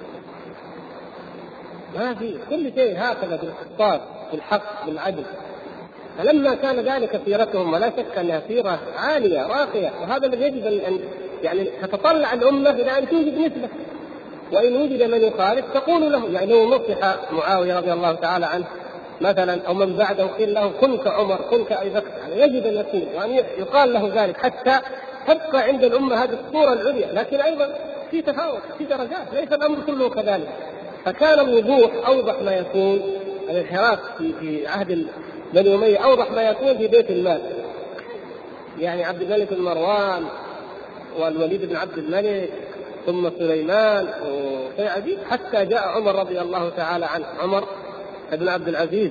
[1.98, 4.00] ما في كل شيء هكذا بالقسطاس
[4.32, 5.24] بالحق بالعدل
[6.18, 9.92] فلما كان ذلك سيرتهم ولا شك أنها سيرة عالية راقية.
[10.00, 11.00] وهذا الذي يجب ان
[11.42, 13.68] يعني تتطلع الأمة إلى أن توجد نسبه
[14.52, 18.64] وإن وجد من يخالف تقول له يعني لو نصح معاوية رضي الله تعالى عنه
[19.20, 22.10] مثلا أو من بعده قيل له كن كعمر كن كأبي بكر.
[22.20, 24.78] يعني يجب أن يكون وأن يقال له ذلك حتى
[25.26, 27.12] تبقى عند الأمة هذه الصورة العليا.
[27.12, 27.74] لكن أيضا
[28.10, 30.48] في تفاوت في درجات ليس الأمر كله كذلك.
[31.04, 33.00] فكان الوضوح أوضح ما يكون
[33.50, 35.06] الانحراف في في عهد
[35.54, 37.40] بني أمية أوضح ما يكون في بيت المال.
[38.78, 40.24] يعني عبد الملك بن مروان
[41.18, 42.50] والوليد بن عبد الملك
[43.06, 44.08] ثم سليمان
[44.78, 47.26] عجيب حتى جاء عمر رضي الله تعالى عنه.
[47.42, 47.64] عمر
[48.32, 49.10] بن عبد العزيز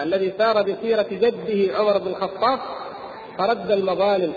[0.00, 2.58] الذي سار بسيرة جده عمر بن الخطاب
[3.38, 4.32] فرد المظالم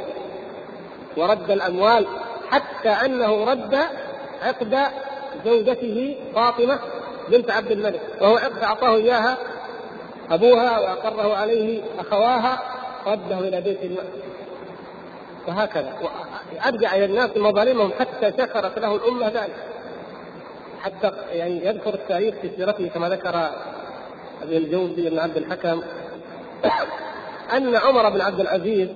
[1.18, 2.08] ورد الأموال
[2.50, 3.80] حتى أنه رد
[4.42, 4.78] عقد
[5.46, 6.80] زوجته فاطمة
[7.30, 9.38] بنت عبد الملك وهو عقد أعطاه إياها
[10.32, 12.60] أبوها وأقره عليه أخواها
[13.08, 14.08] رده إلى بيت المال.
[15.48, 15.94] وهكذا.
[16.66, 19.56] أرجع إلى الناس مظالمهم حتى شكرت له الأمة ذلك.
[20.88, 23.50] حتى يعني يذكر التاريخ في سيرته كما ذكر
[24.44, 25.82] ابن الجوزي بن عبد الحكم.
[27.54, 28.90] أن عمر بن عبد العزيز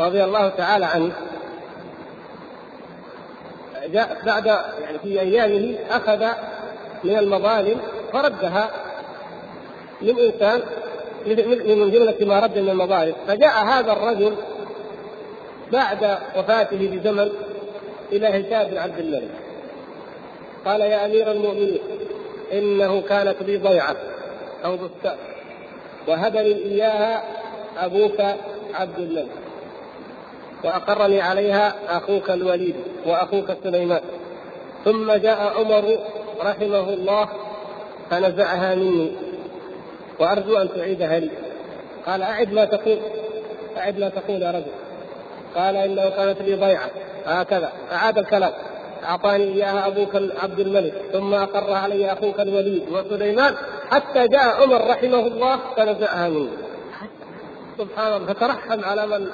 [0.00, 1.12] رضي الله تعالى عنه
[3.86, 4.46] جاء بعد
[4.82, 6.26] يعني في أيامه أخذ
[7.04, 7.80] من المظالم
[8.12, 8.70] فردها
[10.02, 10.60] للإنسان
[11.26, 13.14] من جملة ما رد من المظالم.
[13.28, 14.34] فجاء هذا الرجل
[15.72, 17.30] بعد وفاته بزمن
[18.12, 19.47] إلى هشام بن عبد الملك.
[20.64, 21.78] قال يا أمير المؤمنين
[22.52, 23.96] إنه كانت لي ضيعة.
[24.64, 25.16] أو بستان
[26.08, 27.22] وهبني إياها
[27.78, 28.20] أبوك
[28.74, 29.28] عبد الملك
[30.64, 32.74] وأقرني عليها أخوك الوليد
[33.06, 34.00] وأخوك سليمان.
[34.84, 35.98] ثم جاء عمر
[36.40, 37.28] رحمه الله
[38.10, 39.12] فنزعها مني.
[40.20, 41.30] وأرجو أن تعيدها لي.
[42.06, 42.98] قال أعد ما تقول.
[43.76, 44.72] أعد ما تقول يا رجل.
[45.56, 46.90] قال إنه كانت لي ضيعة.
[47.26, 47.72] هكذا.
[47.92, 48.52] أعاد الكلام.
[49.04, 53.54] أعطاني إياها أبوك عبد الملك ثم أقر علي أخوك الوليد وسليمان
[53.90, 56.48] حتى جاء عمر رحمه الله فنزعها مني
[57.78, 59.28] سبحان الله فترحم على من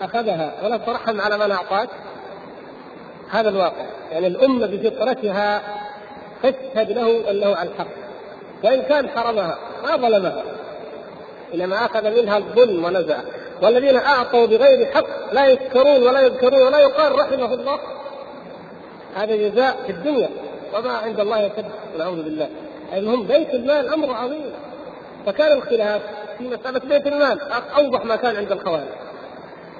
[0.00, 1.88] أخذها ولا ترحم على من أعطاك.
[3.30, 5.62] هذا الواقع يعني الأمة بفطرتها
[6.42, 7.86] تشهد له إنه على الحق.
[8.64, 10.42] وان كان حرمها ما ظلمها.
[11.54, 13.18] انما أخذ منها الظلم ونزع.
[13.62, 17.78] والذين أعطوا بغير حق لا يذكرون ولا يذكرون ولا يقال رحمه الله.
[19.14, 20.28] هذا جزاء في الدنيا
[20.74, 21.64] وما عند الله يكد
[21.98, 22.48] نعوذ بالله.
[22.92, 24.52] المهم بيت المال أمر عظيم.
[25.26, 26.02] فكان الخلاف
[26.38, 27.40] في مسألة بيت المال.
[27.78, 28.88] أوضح ما كان عند الخوارج.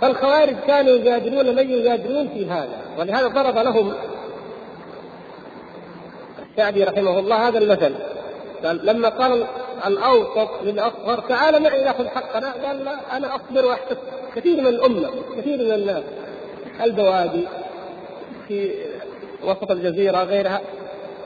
[0.01, 2.81] فالخوارج كانوا يجادلون من يجادلون في هذا.
[2.99, 3.93] ولهذا ضرب لهم
[6.51, 7.95] الشعبي رحمه الله هذا المثل.
[8.65, 9.47] قال لما قال
[9.87, 12.53] الأوسط للأصغر تعال معي نأخذ حقنا.
[12.67, 13.99] قال لا أنا أصبر وأحتسب.
[14.37, 16.03] كثير من الأمة كثير من الناس
[16.83, 17.49] البوادي
[18.49, 18.73] في
[19.45, 20.61] وسط الجزيرة غيرها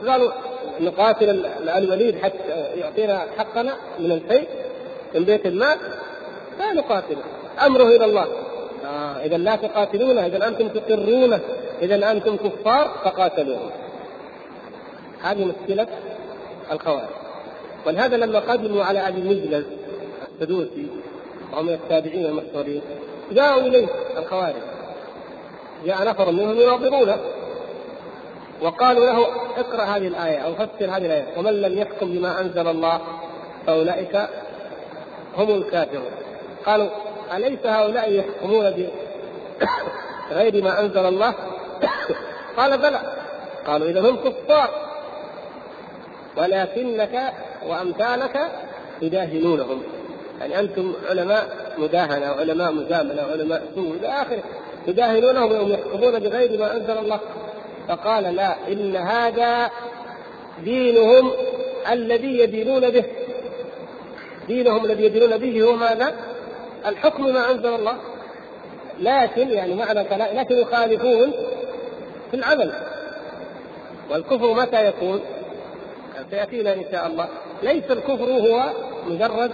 [0.07, 0.31] قالوا
[0.79, 1.45] نقاتل
[1.77, 2.37] الوليد حتى
[2.75, 4.47] يعطينا حقنا من الفيء
[5.15, 5.77] من بيت المال
[6.59, 7.17] لا نقاتل.
[7.65, 8.27] أمره إلى الله.
[8.85, 11.39] آه إذا لا تقاتلونه إذا أنتم تقرونه
[11.81, 13.69] إذا أنتم كفار فقاتلوهم.
[15.21, 15.87] هذه مشكله
[16.71, 17.09] الخوارج.
[17.85, 19.65] ولهذا لما قدموا على أبي مجلس
[20.31, 20.87] السدوسي
[21.51, 22.81] وهو من التابعين المشهورين
[23.31, 23.87] جاءوا إليه
[24.17, 24.63] الخوارج.
[25.85, 27.17] جاء نفر منهم يناظرونه.
[28.61, 29.27] وقالوا له
[29.57, 31.25] اقرأ هذه الآية أو فسر هذه الآية.
[31.37, 33.01] ومن لم يحكم بما أنزل الله
[33.67, 34.27] فأولئك
[35.37, 36.11] هم الكافرون.
[36.65, 36.89] قالوا
[37.35, 38.89] أليس هؤلاء يحكمون
[40.31, 41.33] بغير ما أنزل الله؟
[42.57, 42.99] قال بلى.
[43.67, 44.69] قالوا إذا هم كفار.
[46.37, 47.33] ولكنك
[47.67, 48.41] وأمثالك
[49.01, 49.83] تداهنونهم
[50.39, 51.47] يعني أنتم علماء
[51.77, 54.43] مداهنة وعلماء مجاملة وعلماء سوء إلى آخره.
[54.87, 57.19] تداهنونهم وهم يحكمون بغير ما أنزل الله.
[57.87, 59.69] فقال لا إن هذا
[60.63, 61.31] دينهم
[61.91, 63.03] الذي يدينون به.
[64.47, 66.15] دينهم الذي يدينون به هو ماذا؟
[66.85, 67.97] الحكم ما أنزل الله.
[68.99, 69.99] لكن يعني معنى
[70.39, 71.31] لكن يخالفون
[72.31, 72.73] في العمل.
[74.11, 75.21] والكفر متى يكون؟
[76.31, 77.27] سيأتينا إن شاء الله.
[77.63, 78.63] ليس الكفر هو
[79.07, 79.51] مجرد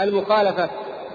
[0.00, 0.66] المخالفة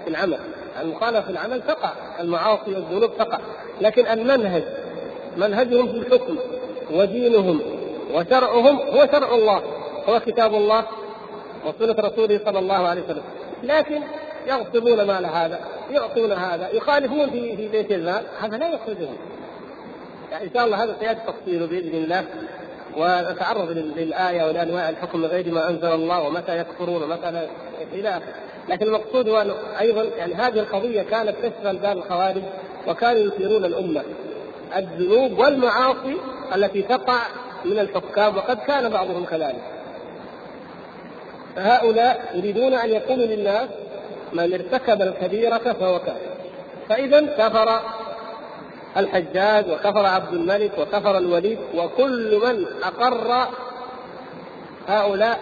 [0.04, 0.38] في العمل.
[0.82, 3.38] المخالفة في العمل تقع المعاصي والذنوب تقع.
[3.80, 4.64] لكن المنهج
[5.36, 6.38] منهجهم في الحكم
[6.90, 7.60] ودينهم
[8.14, 9.62] وشرعهم هو شرع الله
[10.08, 10.86] هو كتاب الله
[11.66, 13.22] وسنة رسوله صلى الله عليه وسلم.
[13.62, 14.00] لكن
[14.48, 15.60] يغصبون مال هذا
[15.90, 19.16] يعطون هذا يخالفون في في بيت المال هذا لا يخرجهم.
[20.32, 22.24] يعني إن شاء الله هذا سيأتي تفصيله بإذن الله
[22.96, 27.46] ونتعرض للآية ولأنواع الحكم بغير ما أنزل الله ومتى يكفرون ومتى لا
[27.92, 28.34] إلى آخره.
[28.68, 32.42] لكن المقصود هو أيضا يعني هذه القضية كانت تشغل بال الخوارج
[32.88, 34.02] وكانوا يثيرون الأمة.
[34.76, 36.16] الذنوب والمعاصي
[36.54, 37.18] التي تقع
[37.64, 39.62] من الحكام وقد كان بعضهم كذلك.
[41.56, 43.68] فهؤلاء يريدون أن يقولوا للناس
[44.32, 46.36] من ارتكب الكبيرة فهو كافر.
[46.88, 47.80] فإذا كفر
[48.96, 53.48] الحجاج وكفر عبد الملك وكفر الوليد وكل من أقر
[54.88, 55.38] هؤلاء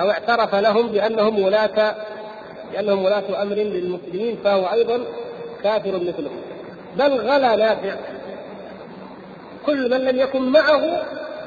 [0.00, 1.94] أو اعترف لهم بأنهم ولاة
[2.72, 5.00] بأنهم ولاة أمر للمسلمين فهو أيضا
[5.62, 6.40] كافر مثلهم.
[6.96, 7.96] بل غلا نافع.
[9.66, 11.02] كل من لم يكن معه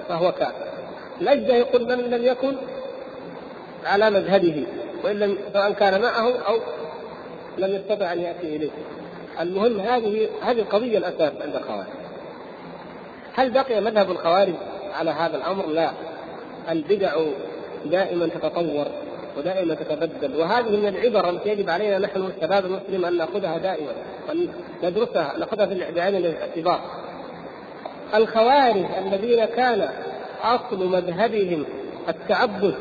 [0.09, 0.67] فهو كافر.
[1.21, 2.55] الأجدى يقول من لم يكن
[3.85, 4.65] على مذهبه
[5.03, 6.59] وإن لم سواء كان معه أو
[7.57, 8.69] لم يستطع أن يأتي إليه.
[9.39, 11.87] المهم هذه هذه القضية الأساس عند الخوارج.
[13.35, 14.53] هل بقي مذهب الخوارج
[14.93, 15.91] على هذا الأمر؟ لا.
[16.69, 17.15] البدع
[17.85, 18.87] دائما تتطور.
[19.37, 23.91] ودائما تتبدل وهذه من العبر التي يجب علينا نحن الشباب المسلم أن نأخذها دائما
[24.29, 24.49] وان
[24.83, 26.79] ندرسها نأخذها بعين الاعتبار.
[28.15, 29.89] الخوارج الذين كان
[30.43, 31.65] أصل مذهبهم
[32.09, 32.75] التعبد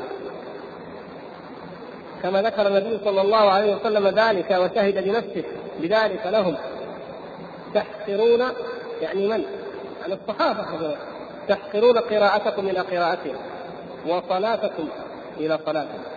[2.22, 5.44] كما ذكر النبي صلى الله عليه وسلم ذلك وشهد بنفسه
[5.80, 6.56] بذلك لهم.
[7.74, 8.42] تحقرون
[9.02, 9.44] يعني من؟
[10.00, 10.96] يعني الصحابة
[11.48, 13.36] تحقرون قراءتكم إلى قراءتهم
[14.06, 14.88] وصلاتكم
[15.40, 16.15] إلى صلاتهم.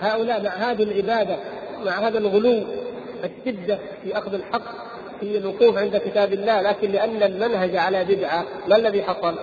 [0.00, 1.36] هؤلاء مع هذه العبادة
[1.84, 2.62] مع هذا الغلو
[3.24, 4.62] الشدة في أخذ الحق
[5.20, 9.34] في الوقوف عند كتاب الله لكن لأن المنهج على بدعة ما الذي حصل؟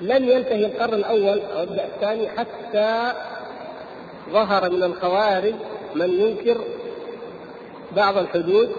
[0.00, 3.12] لم ينتهي القرن الأول أو الثاني حتى
[4.32, 5.54] ظهر من الخوارج
[5.94, 6.60] من ينكر
[7.96, 8.72] بعض الحدود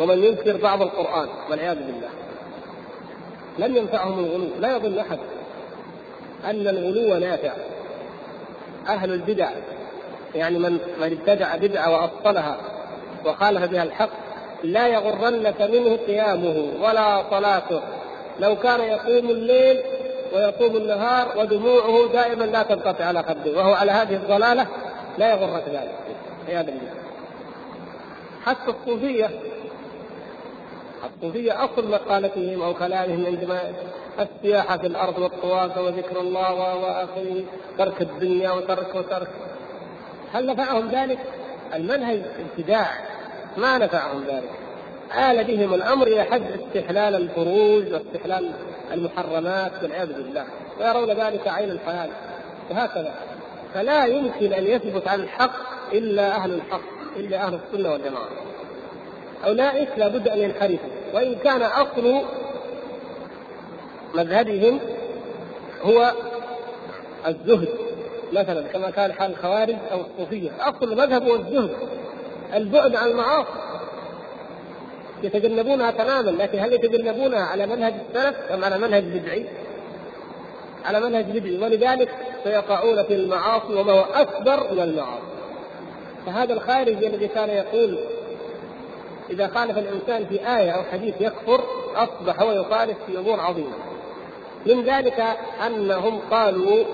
[0.00, 2.08] ومن ينكر بعض القرآن والعياذ بالله
[3.58, 5.18] لم ينفعهم الغلو لا يظن أحد
[6.44, 7.52] أن الغلو نافع
[8.88, 9.50] أهل البدع
[10.34, 12.56] يعني من من ابتدع بدعة واصلها
[13.26, 14.10] وخالف بها الحق
[14.64, 17.80] لا يغرنك منه قيامه ولا صلاته.
[18.40, 19.80] لو كان يقوم الليل
[20.34, 24.66] ويصوم النهار ودموعه دائما لا تنقطع على خده وهو على هذه الضلالة
[25.18, 25.94] لا يغرك ذلك
[26.48, 26.94] عياذا بالله.
[28.44, 29.30] حتى الصوفية
[31.04, 33.60] الصوفيه أصل مقالتهم أو كلامهم عندما
[34.20, 37.44] السياحة في الأرض والطواف وذكر الله واخره
[37.78, 39.28] ترك الدنيا وترك وترك.
[40.32, 41.18] هل نفعهم ذلك؟
[41.74, 42.90] المنهج ابتداع
[43.56, 44.50] ما نفعهم ذلك.
[45.18, 48.50] آل بهم الأمر إلى حد استحلال الفروج واستحلال
[48.92, 50.44] المحرمات والعياذ بالله.
[50.80, 52.08] ويرون ذلك عين الحياة.
[52.70, 53.14] وهكذا.
[53.74, 55.52] فلا يمكن أن يثبت على الحق
[55.92, 56.80] إلا أهل الحق
[57.16, 58.28] إلا أهل السنة والجماعة.
[59.46, 60.88] أولئك لابد أن ينحرفوا.
[61.14, 62.22] وإن كان أصل
[64.14, 64.80] مذهبهم
[65.82, 66.12] هو
[67.26, 67.68] الزهد
[68.32, 70.50] مثلا كما كان حال الخوارج أو الصوفية.
[70.60, 71.70] أصل المذهب هو الزهد
[72.54, 73.48] البعد عن المعاصي.
[75.22, 79.46] يتجنبونها تماما لكن هل يتجنبونها على منهج السلف أم على منهج بدعي؟
[80.84, 81.58] على منهج بدعي.
[81.58, 82.10] ولذلك
[82.44, 85.22] سيقعون في المعاصي وما هو أكبر من المعاصي.
[86.26, 87.98] فهذا الخارجي الذي كان يقول
[89.30, 91.60] إذا خالف الإنسان في آية أو حديث يكفر
[91.96, 93.72] أصبح هو يخالف في أمور عظيمة.
[94.66, 95.22] من ذلك
[95.66, 96.84] أنهم قالوا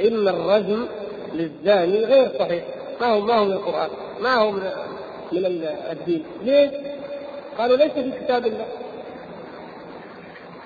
[0.00, 0.86] إن الرجم
[1.32, 2.64] للزاني غير صحيح.
[3.00, 3.90] ما هو ما هو من القرآن؟
[4.20, 4.70] ما هو من
[5.32, 6.70] من الدين؟ ليش؟
[7.58, 8.66] قالوا ليس في كتاب الله.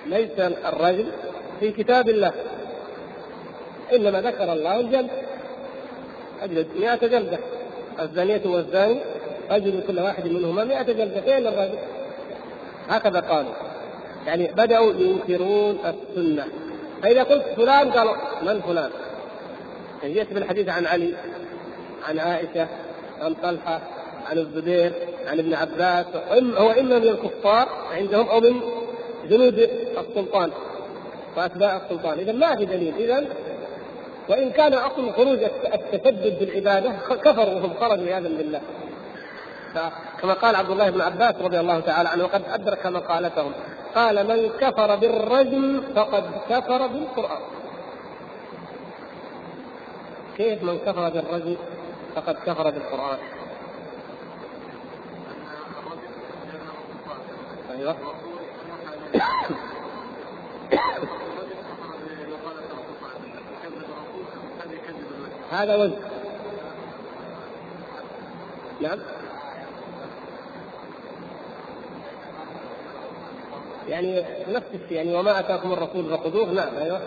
[0.07, 1.07] ليس الرجل
[1.61, 2.33] في كتاب الله.
[3.93, 5.11] إنما ذكر الله الجلد.
[6.43, 7.39] أجلد 100 جلدة.
[8.01, 9.01] الزانية والزاني
[9.51, 11.21] اجلد كل واحد منهما 100 جلدة.
[11.21, 11.79] فين الرجل؟
[12.89, 13.53] هكذا قالوا.
[14.27, 16.47] يعني بدأوا ينكرون السنة.
[17.03, 18.91] فإذا قلت فلان قالوا من فلان؟
[20.03, 21.15] يعني جئت بالحديث عن علي
[22.09, 22.69] عن عائشة
[23.21, 23.81] عن طلحة
[24.31, 24.93] عن الزبير
[25.27, 26.07] عن ابن عباس.
[26.33, 28.61] هو اما من الكفار عندهم أو من
[29.29, 30.51] جنود السلطان
[31.37, 32.19] وأتباع السلطان.
[32.19, 32.95] اذا ما في دليل.
[32.99, 33.27] اذا
[34.29, 35.39] وإن كان أصل خروج
[35.75, 36.93] التشدد بالعبادة
[37.25, 38.61] كفروا وهم خرجوا عياذا بالله.
[40.23, 43.53] كما قال عبد الله بن عباس رضي الله تعالى عنه وقد أدرك مقالتهم
[43.95, 47.43] قال من كفر بالرجم فقد كفر بالقرآن.
[50.37, 51.57] كيف من كفر بالرجم
[52.15, 53.19] فقد كفر بالقرآن؟
[57.71, 57.97] أيوه.
[65.51, 65.97] هذا وزن
[68.81, 68.99] نعم.
[73.89, 77.01] يعني نفس الشيء يعني وما أتاكم الرسول فخذوه نعم أيوه.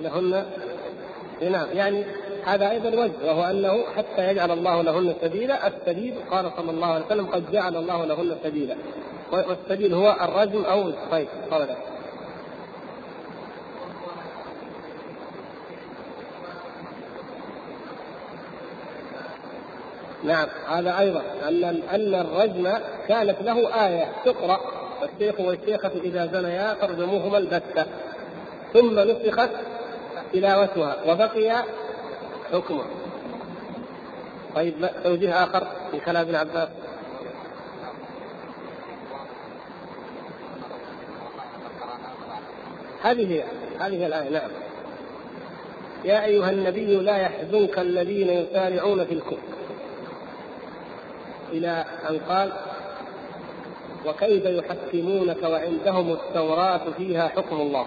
[0.00, 0.46] لهن
[1.50, 2.04] نعم يعني
[2.44, 7.06] هذا أيضا وجه وهو أنه حتى يجعل الله لهن سبيلا السبيل قال صلى الله عليه
[7.06, 8.76] وسلم قد جعل الله لهن سبيلا
[9.32, 11.76] والسبيل هو الرجم أو الصيد قال
[20.26, 21.22] نعم هذا أيضا.
[21.48, 22.72] أن أن الرجم
[23.08, 24.60] كانت له آية تقرأ
[25.02, 27.86] الشيخ والشيخة إذا زنيا فارجموهما البتة.
[28.72, 29.50] ثم نسخت
[30.32, 31.64] تلاوتها وبقي
[32.52, 32.84] حكمه.
[34.54, 36.68] طيب توجيه آخر في كلام ابن عباس.
[43.02, 43.44] هذه
[43.80, 44.50] هذه الآية نعم.
[46.04, 49.55] يا أيها النبي لا يحزنك الذين يسارعون في الكفر.
[51.52, 52.52] إلى أن قال
[54.06, 57.86] وكيف يحكمونك وعندهم التوراة فيها حكم الله؟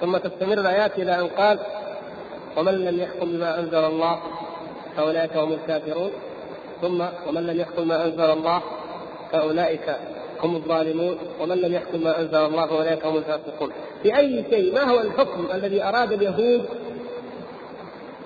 [0.00, 1.58] ثم تستمر الآيات إلى أن قال
[2.56, 4.20] ومن لم يحكم بما أنزل الله
[4.96, 6.10] فأولئك هم الكافرون.
[6.82, 8.62] ثم ومن لم يحكم ما أنزل الله
[9.32, 9.96] فأولئك
[10.42, 11.18] هم الظالمون.
[11.40, 13.72] ومن لم يحكم ما أنزل الله فأولئك هم الفاسقون.
[14.02, 16.68] في أي شيء ما هو الحكم الذي أراد اليهود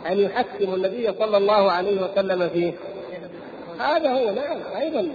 [0.06, 2.72] أن يحكموا النبي صلى الله عليه وسلم فيه؟
[3.80, 5.08] هذا هو نعم أيضا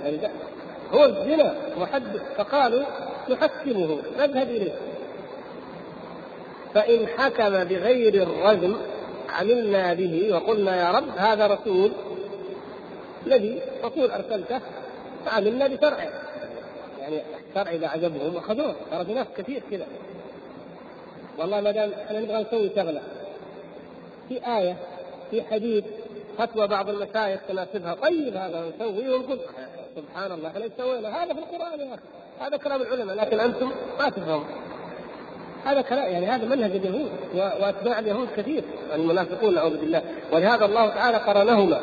[0.93, 2.03] هو الزنا وحد
[2.37, 2.83] فقالوا
[3.29, 4.75] نحكمه نذهب إليه.
[6.73, 8.75] فإن حكم بغير الرجم
[9.29, 11.91] عملنا به وقلنا يا رب هذا رسول
[13.27, 14.59] الذي رسول أرسلته
[15.25, 16.09] فعملنا بشرعه
[17.01, 19.85] يعني الشرع إذا عجبهم أخذوه ترى في ناس كثير كذا
[21.37, 23.01] والله ما دام إحنا نبغى نسوي شغلة
[24.29, 24.75] في آية
[25.31, 25.83] في حديث
[26.37, 27.93] فتوى بعض المشايخ تناسبها.
[27.93, 29.39] طيب هذا نسويه ونقول
[29.95, 32.01] سبحان الله إحنا سوينا هذا في القرآن يا أخي.
[32.39, 34.45] هذا كلام العلماء لكن أنتم ما تفهمون.
[35.65, 38.63] هذا كلام يعني هذا منهج اليهود وأتباع اليهود كثير
[38.95, 40.01] المنافقون نعوذ بالله.
[40.31, 41.81] ولهذا الله تعالى قرنهما.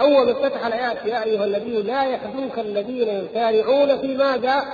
[0.00, 4.64] أول افتتح الآيات يا أيها النبي لا يحزنك الذين يسارعون في ماذا؟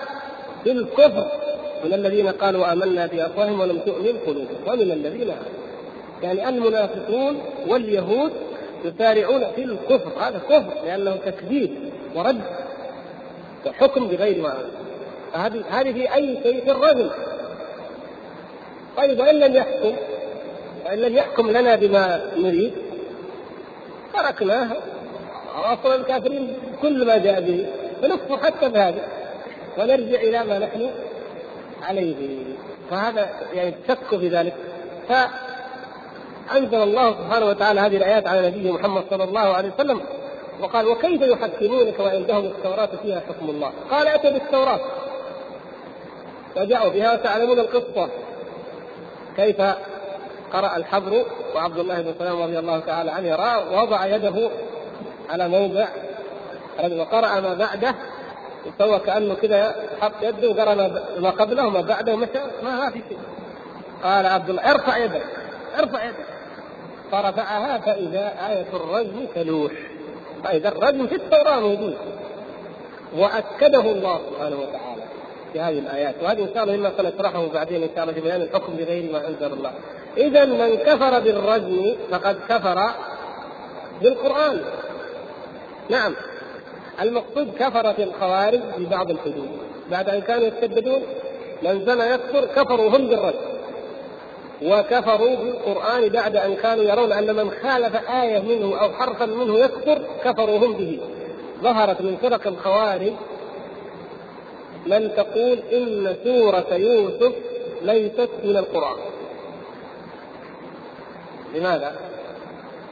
[0.64, 1.26] في الكفر.
[1.84, 4.56] من الذين قالوا آمنا بأفواههم ولم تؤمن قلوبهم.
[4.66, 5.61] ومن الذين آمنوا.
[6.22, 8.32] يعني المنافقون واليهود
[8.84, 10.12] يسارعون في الكفر.
[10.20, 11.70] هذا كفر لأنه تكذيب
[12.14, 12.40] ورد
[13.66, 14.54] وحكم بغير ما
[15.32, 17.10] هذه هذه في أي شيء في الرجل.
[18.96, 19.92] طيب وإن لم يحكم
[20.86, 22.72] وإن لم يحكم لنا بما نريد
[24.14, 24.68] تركناه.
[25.54, 27.66] أصلا الكافرين كل ما جاء به.
[28.02, 29.02] فنكفر حتى بهذا.
[29.78, 30.90] ونرجع إلى ما نحن
[31.82, 32.38] عليه
[32.90, 34.54] فهذا يعني الشك في ذلك.
[36.48, 40.00] فانزل الله سبحانه وتعالى هذه الآيات على نبيه محمد صلى الله عليه وسلم
[40.60, 44.80] وقال وكيف يحكمونك وعندهم التوراة فيها حكم الله؟ قال اتوا بالتوراة.
[46.54, 48.08] فجاءوا بها وتعلمون القصة.
[49.36, 49.60] كيف
[50.52, 51.24] قرأ الحبر
[51.54, 54.50] وعبد الله بن سلام رضي الله تعالى عنه وضع يده
[55.30, 55.86] على موضع
[56.98, 57.94] وقرأ ما بعده
[58.66, 60.74] وسوى كأنه كذا حط يده وقرأ
[61.18, 62.40] ما قبله وما بعده ومشى.
[62.62, 63.18] ما في شيء.
[64.04, 65.22] قال عبد الله ارفع يدك.
[65.78, 66.26] ارفع يدك.
[67.12, 69.72] فرفعها فإذا آية الرجم تلوح.
[70.44, 71.96] فإذا الرجم في التوراة موجود.
[73.16, 75.02] وأكده الله سبحانه وتعالى
[75.52, 76.14] في هذه الآيات.
[76.22, 79.28] وهذه إن شاء الله مما سنشرحه بعدين إن شاء الله في بيان الحكم بغير ما
[79.28, 79.72] أنزل الله.
[80.16, 82.90] إذا من كفر بالرجم فقد كفر
[84.02, 84.60] بالقرآن.
[85.90, 86.14] نعم.
[87.02, 89.48] المقصود كفرت الخوارج في بعض الحدود.
[89.90, 91.02] بعد أن كانوا يستبدون
[91.62, 93.51] من زنى يكفر كفروا هم بالرجل
[94.64, 100.02] وكفروا بالقرآن بعد أن كانوا يرون أن من خالف آية منه أو حرفا منه يكفر
[100.24, 101.00] كفروا هم به
[101.62, 103.12] ظهرت من فرق الخوارج
[104.86, 107.32] من تقول إن سورة يوسف
[107.82, 108.96] ليست من القرآن
[111.54, 111.96] لماذا؟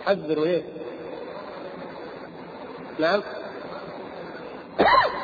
[0.06, 0.62] حذروا ليه؟
[2.98, 3.22] نعم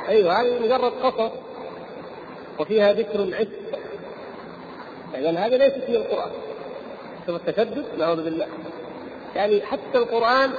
[0.09, 1.31] أيوه هذه مجرد قصص
[2.59, 3.21] وفيها ذكر
[5.19, 6.31] العتق اذا هذا ليس في القرآن.
[7.27, 8.47] شوف التشدد نعوذ بالله.
[9.37, 10.51] يعني حتى القرآن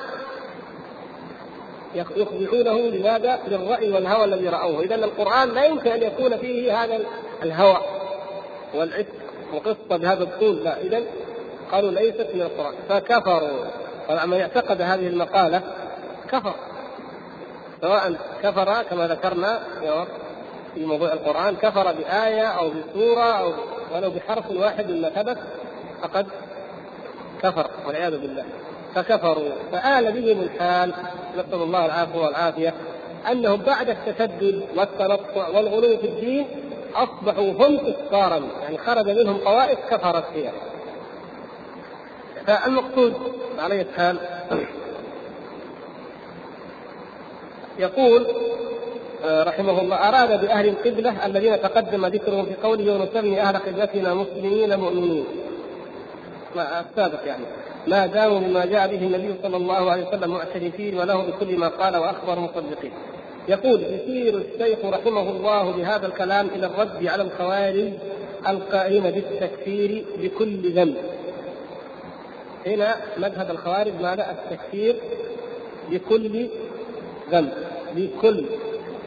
[1.95, 6.99] يخضعونه لماذا؟ للرأي والهوى الذي رأوه، إذا القرآن لا يمكن أن يكون فيه هذا
[7.43, 7.81] الهوى
[8.73, 9.13] والعتق
[9.53, 11.03] وقصة بهذا الطول، لا، إذا
[11.71, 13.65] قالوا ليست من القرآن، فكفروا،
[14.09, 15.61] طبعا من اعتقد هذه المقالة
[16.29, 16.53] كفر.
[17.81, 19.59] سواء كفر كما ذكرنا
[20.75, 23.53] في موضوع القرآن كفر بآية أو بسورة أو
[23.95, 25.37] ولو بحرف واحد مما ثبت
[26.01, 26.27] فقد
[27.43, 28.45] كفر والعياذ بالله.
[28.95, 29.51] فكفروا.
[29.71, 30.93] فآل بهم الحال
[31.37, 32.73] نسأل الله العافية والعافية
[33.31, 36.47] أنهم بعد التشدد والتنطع والغلو في الدين
[36.95, 40.51] أصبحوا هم كفارا يعني خرج منهم طوائف كفرت فيها.
[42.47, 43.13] فالمقصود
[43.59, 44.17] عليه الحال
[47.79, 48.27] يقول
[49.25, 55.25] رحمه الله أراد بأهل القبلة الذين تقدم ذكرهم في قوله ونسمي أهل قبلتنا مسلمين مؤمنين
[56.55, 57.43] السابق يعني
[57.87, 61.97] ما داموا بما جاء به النبي صلى الله عليه وسلم معترفين وله بكل ما قال
[61.97, 62.91] وأخبر مصدقين.
[63.47, 67.93] يقول يسير الشيخ رحمه الله بهذا الكلام إلى الرد على الخوارج
[68.47, 70.97] القائلين بالتكفير بكل ذنب.
[72.65, 74.95] هنا مذهب الخوارج ماذا؟ التكفير
[75.91, 76.47] بكل
[77.31, 77.53] ذنب
[77.95, 78.45] بكل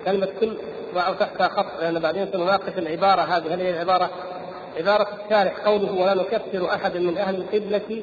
[0.05, 0.57] كلمة كل
[0.95, 3.55] ضعوا تحتها خط لأن بعدين سنناقش العبارة هذه.
[3.55, 4.11] هل هي العبارة
[4.79, 8.03] عبارة الشارح قوله ولا نكفر أحدا من أهل القبلة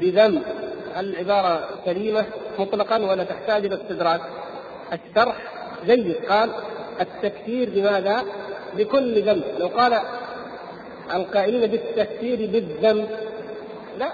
[0.00, 0.42] بذنب؟
[0.94, 2.24] هل العبارة سليمة
[2.58, 4.20] مطلقا ولا تحتاج إلى استدراك؟
[4.92, 5.36] الشرح
[5.86, 6.14] جيد.
[6.28, 6.50] قال
[7.00, 8.22] التكفير بماذا؟
[8.76, 9.44] بكل ذنب.
[9.58, 10.00] لو قال
[11.14, 13.08] القائلين بالتكفير بالذنب
[13.98, 14.08] لا.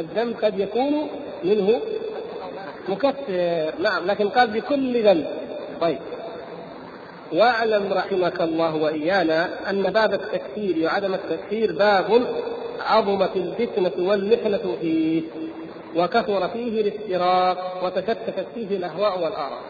[0.00, 1.08] الذنب قد يكون
[1.44, 1.80] منه
[2.88, 3.72] مكفر.
[3.78, 5.26] نعم لكن قال بكل ذنب.
[5.80, 5.98] طيب.
[7.32, 12.26] واعلم رحمك الله وإيانا أن باب التكفير وعدم التكفير باب
[12.80, 15.22] عظمت الفتنة والمحنة فيه
[15.96, 19.60] وكثر فيه الافتراق وتشتتت فيه الأهواء والآراء.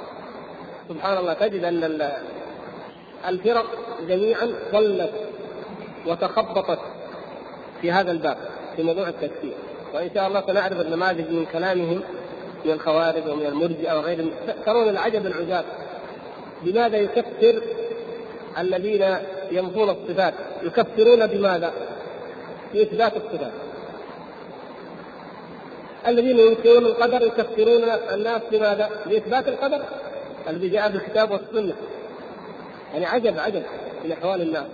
[0.89, 2.11] سبحان الله تجد أن
[3.29, 3.67] الفرق
[4.09, 5.13] جميعا ضلت
[6.07, 6.79] وتخبطت
[7.83, 8.37] في هذا الباب
[8.77, 9.55] في موضوع التكفير.
[9.95, 12.01] وإن شاء الله سنعرف النماذج من كلامهم
[12.65, 14.31] من الخوارج ومن المرجئة وغيرهم.
[14.67, 15.65] ترون العجب العجاب.
[16.65, 17.63] لماذا يكفر
[18.59, 19.17] الذين
[19.51, 21.73] ينفون الصفات؟ يكفرون بماذا؟
[22.75, 23.53] بإثبات الصفات.
[26.07, 27.83] الذين ينكرون القدر يكفرون
[28.15, 29.83] الناس بماذا؟ بإثبات القدر
[30.49, 31.75] الذي جاء بالكتاب والسنة.
[32.93, 33.63] يعني عجب عجب
[34.05, 34.67] من أحوال الناس.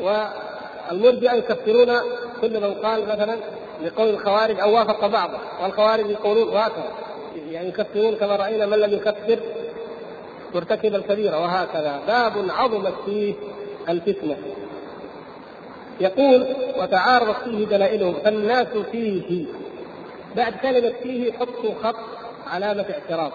[0.00, 1.96] والمرجئة يكفرون
[2.40, 3.36] كل من قال مثلا
[3.82, 6.92] لقول الخوارج أو وافق بعضه والخوارج يقولون وهكذا
[7.50, 9.38] يعني يكفرون كما رأينا من لم يكفر
[10.54, 12.00] مرتكب الكبيره وهكذا.
[12.06, 13.34] باب عظمت فيه
[13.88, 14.36] الفتنة.
[16.00, 16.46] يقول
[16.78, 18.14] وتعارضت فيه دلائلهم.
[18.24, 19.46] فالناس فيه.
[20.36, 21.96] بعد كلمة فيه حطوا خط
[22.46, 23.32] علامة اعتراض.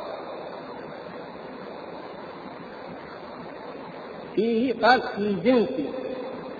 [4.35, 5.69] فيه قال في جنس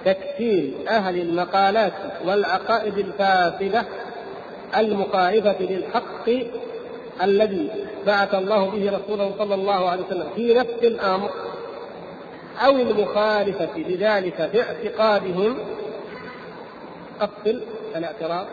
[0.06, 1.94] تكفير أهل المقالات
[2.26, 3.86] والعقائد الفاسدة
[4.78, 6.30] المخالفة للحق
[7.22, 7.70] الذي
[8.06, 11.30] بعث الله به رسوله صلى الله عليه وسلم في نفس الأمر
[12.66, 15.58] أو المخالفة لذلك في اعتقادهم
[17.22, 17.62] أفصل
[17.96, 18.46] الاعتراض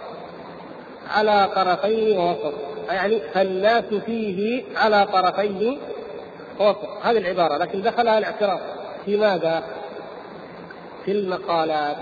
[1.11, 2.55] على طرفين ووسط.
[2.89, 5.78] يعني فالناس فيه على طرفين
[6.61, 6.89] ووسط.
[7.03, 7.57] هذه العبارة.
[7.57, 8.61] لكن دخلها الاعتراض.
[9.07, 9.62] في ماذا؟
[11.05, 11.97] في المقالات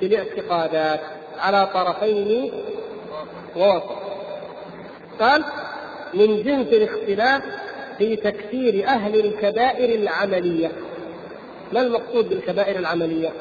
[0.00, 1.00] في الاعتقادات
[1.38, 2.52] على طرفين
[3.56, 4.01] ووسط.
[5.20, 5.44] قال
[6.14, 7.42] من جنس الاختلاف
[7.98, 10.72] في تكفير أهل الكبائر العملية.
[11.72, 13.32] ما المقصود بالكبائر العملية؟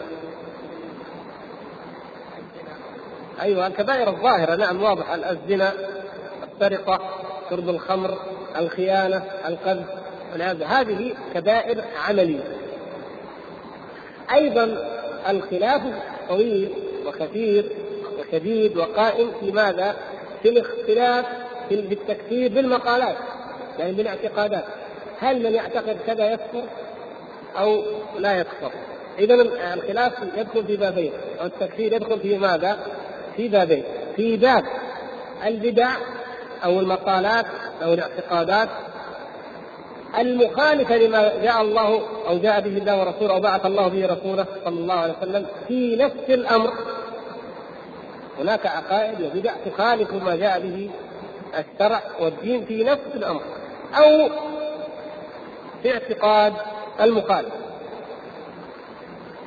[3.41, 5.11] أيوة الكبائر الظاهرة نعم واضح.
[5.11, 5.73] الزنا
[6.53, 6.99] السرقة
[7.49, 8.18] شرب الخمر
[8.60, 9.85] الخيانة القذف
[10.64, 12.43] هذه كبائر عملية.
[14.34, 14.77] أيضا
[15.30, 15.81] الخلاف
[16.30, 16.69] طويل
[17.06, 17.65] وكثير
[18.19, 19.31] وشديد وقائم.
[19.39, 19.95] في ماذا؟
[20.43, 21.26] في الاختلاف
[21.77, 23.15] في التكفير بالمقالات
[23.80, 24.64] يعني بالاعتقادات
[25.19, 26.64] هل من يعتقد كذا يكفر
[27.60, 27.84] أو
[28.18, 28.72] لا يكفر؟
[29.19, 29.34] إذا
[29.73, 31.11] الخلاف يدخل في بابين
[31.41, 32.77] أو التكفير يدخل في ماذا؟
[33.38, 33.84] في بابين
[34.15, 34.64] في باب
[35.45, 35.89] البدع
[36.64, 37.45] أو المقالات
[37.84, 38.69] أو الاعتقادات
[40.19, 44.80] المخالفة لما جاء الله أو جاء به الله ورسوله أو بعث الله به رسوله صلى
[44.80, 46.73] الله عليه وسلم في نفس الأمر
[48.39, 50.89] هناك عقائد وبدع تخالف ما جاء به
[51.57, 53.41] الشرع والدين في نفس الأمر
[53.98, 54.30] أو
[55.84, 56.53] في اعتقاد
[57.02, 57.53] المخالف.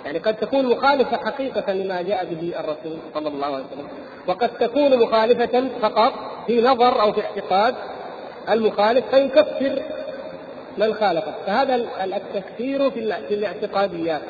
[0.05, 3.89] يعني قد تكون مخالفة حقيقة لما جاء به الرسول صلى الله عليه وسلم
[4.27, 6.13] وقد تكون مخالفة فقط
[6.47, 7.75] في نظر أو في اعتقاد
[8.51, 9.83] المخالف فيكفر
[10.79, 11.35] من خالفه.
[11.47, 11.75] فهذا
[12.05, 12.99] التكفير في
[13.35, 14.23] الاعتقاديات.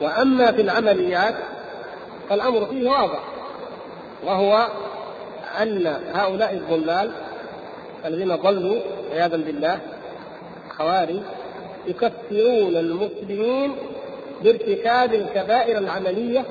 [0.00, 1.34] وأما في العمليات
[2.28, 3.20] فالأمر فيه واضح
[4.24, 4.68] وهو
[5.62, 7.10] أن هؤلاء الضلال
[8.04, 8.80] الذين ضلوا
[9.12, 9.80] عياذا بالله
[10.70, 11.20] خوارج
[11.86, 13.76] يكفرون المسلمين
[14.42, 16.44] بارتكاب الكبائر العملية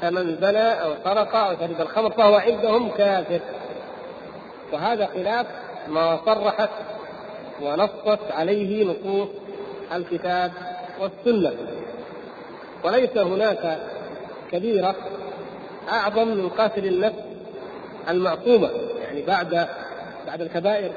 [0.00, 3.40] فمن زنى أو سرق أو شرب الخمر فهو عندهم كافر.
[4.72, 5.46] وهذا خلاف
[5.88, 6.70] ما صرحت
[7.62, 9.28] ونصت عليه نصوص
[9.94, 10.52] الكتاب
[11.00, 11.52] والسنة.
[12.84, 13.78] وليس هناك
[14.52, 14.94] كبيرة
[15.92, 17.35] أعظم من قتل النفس
[18.08, 18.70] المعصومة
[19.02, 19.68] يعني بعد
[20.26, 20.92] بعد الكبائر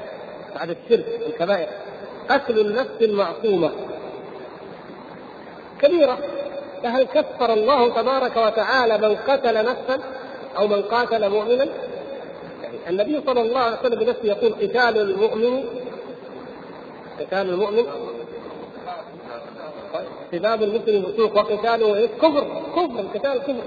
[0.54, 1.68] بعد الشرك الكبائر.
[2.30, 3.70] قتل النفس المعصومة.
[5.80, 6.18] كبيرة.
[6.82, 10.00] فهل كفر الله تبارك وتعالى من قتل نفسا
[10.58, 11.68] أو من قاتل مؤمنا؟
[12.62, 15.64] يعني النبي صلى الله عليه وسلم بنفسه يقول قتال المؤمن
[17.20, 17.84] قتال المؤمن.
[20.32, 23.62] سباب المسلم فسوق وقتاله إيه؟ كفر كفر القتال كفر.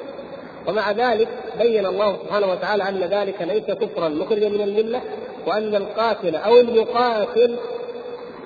[0.68, 1.27] ومع ذلك
[1.60, 5.02] بين الله سبحانه وتعالى أن ذلك ليس كفرا مخرجا من الملة
[5.48, 7.56] وأن القاتل أو المقاتل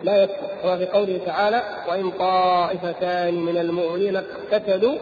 [0.04, 0.48] لا يكفر.
[0.64, 4.98] كما في قوله تعالى وإن طائفتان من المؤمنين اقتتلوا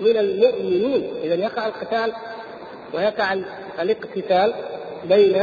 [0.00, 1.10] من المؤمنين.
[1.22, 2.12] اذا يقع القتال
[2.94, 3.36] ويقع
[3.80, 4.52] الاقتتال
[5.04, 5.42] بين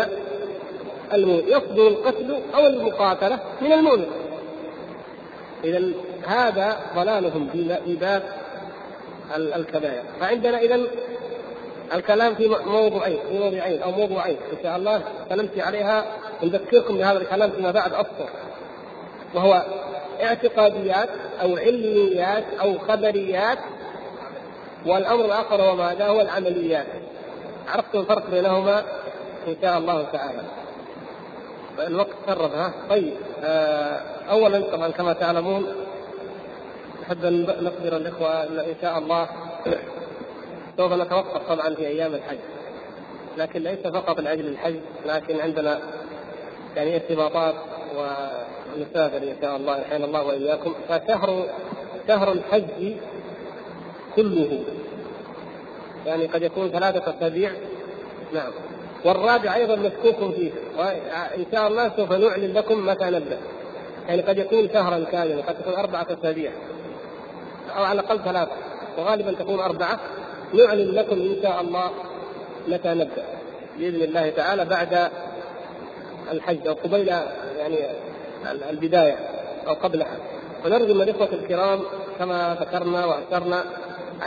[1.14, 4.06] المؤمن يصدر القتل أو المقاتلة من المؤمن.
[5.64, 5.92] اذا
[6.26, 7.50] هذا ضلالهم
[7.86, 8.24] في باب
[9.36, 10.04] الكبائر.
[10.20, 10.80] فعندنا اذا
[11.94, 16.06] الكلام في موضوعين في موضوعين أو موضوعين إن شاء الله سنمشي عليها.
[16.44, 18.26] نذكركم بهذا الكلام فيما بعد افضل
[19.34, 19.66] وهو
[20.22, 21.10] اعتقاديات
[21.42, 23.58] أو علميات أو خبريات
[24.86, 26.88] والأمر الآخر هو ماذا؟ هو العمليات.
[27.68, 28.84] عرفتم الفرق بينهما؟
[29.48, 30.42] إن شاء الله تعالى.
[31.80, 33.14] الوقت قرب ها؟ طيب
[33.44, 35.68] آه اولا طبعا كما تعلمون
[37.08, 39.30] نحب أن نخبر الإخوة إن شاء الله.
[40.78, 42.38] سوف نتوقف طبعا في أيام الحج.
[43.38, 44.76] لكن ليس فقط لأجل الحج
[45.06, 45.80] لكن عندنا
[46.76, 47.56] يعني ارتباطات
[47.96, 50.74] ونسافر إن شاء الله يحيينا الله وإياكم.
[50.90, 51.46] فشهر
[52.08, 52.94] شهر الحج
[54.16, 54.64] كله
[56.06, 57.52] يعني قد يكون ثلاثة أسابيع.
[58.34, 58.52] نعم.
[59.06, 60.52] والرابع أيضا مشكوك فيه.
[60.78, 63.38] وإن شاء الله سوف نعلن لكم متى نبدأ.
[64.08, 66.52] يعني قد يكون شهرا كاملا قد تكون أربعة أسابيع.
[67.78, 68.52] أو على الأقل ثلاثة.
[68.98, 70.00] وغالبا تكون أربعة.
[70.54, 71.92] نعلن لكم إن شاء الله
[72.68, 73.24] متى نبدأ.
[73.78, 75.10] بإذن الله تعالى بعد
[76.32, 77.08] الحج أو قبيل
[77.58, 77.78] يعني
[78.70, 79.16] البداية
[79.68, 80.18] أو قبلها.
[80.66, 81.80] ونرجو من الإخوة الكرام
[82.20, 83.64] كما ذكرنا وأشرنا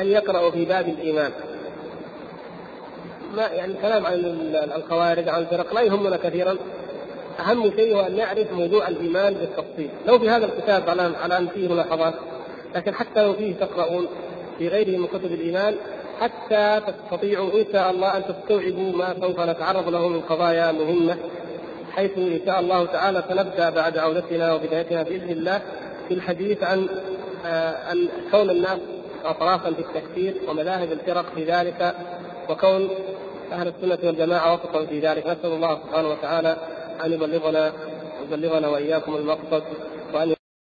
[0.01, 1.31] أن يقرأوا في باب الإيمان.
[3.35, 4.15] ما يعني الكلام عن
[4.77, 6.57] الخوارج عن الفرق لا يهمنا كثيرا.
[7.41, 11.49] أهم شيء هو أن نعرف موضوع الإيمان بالتفصيل، لو في هذا الكتاب على على أن
[11.49, 12.15] فيه ملاحظات
[12.75, 14.07] لكن حتى لو فيه تقرؤون
[14.59, 15.77] في غيره من كتب الإيمان
[16.21, 21.17] حتى تستطيعوا إن شاء الله أن تستوعبوا ما سوف نتعرض له من قضايا مهمة
[21.93, 25.63] حيث إن شاء الله تعالى سنبدأ بعد عودتنا وبدايتنا بإذن الله
[26.09, 26.89] في الحديث عن
[27.47, 28.79] آه، ان كون الناس
[29.25, 31.95] اطرافا في التكفير ومذاهب الفرق في ذلك
[32.49, 32.89] وكون
[33.53, 35.27] أهل السنة والجماعة وفقوا في ذلك.
[35.27, 36.57] نسأل الله سبحانه وتعالى
[37.05, 37.73] أن يبلغنا
[38.23, 39.63] يبلغنا وإياكم المقصد.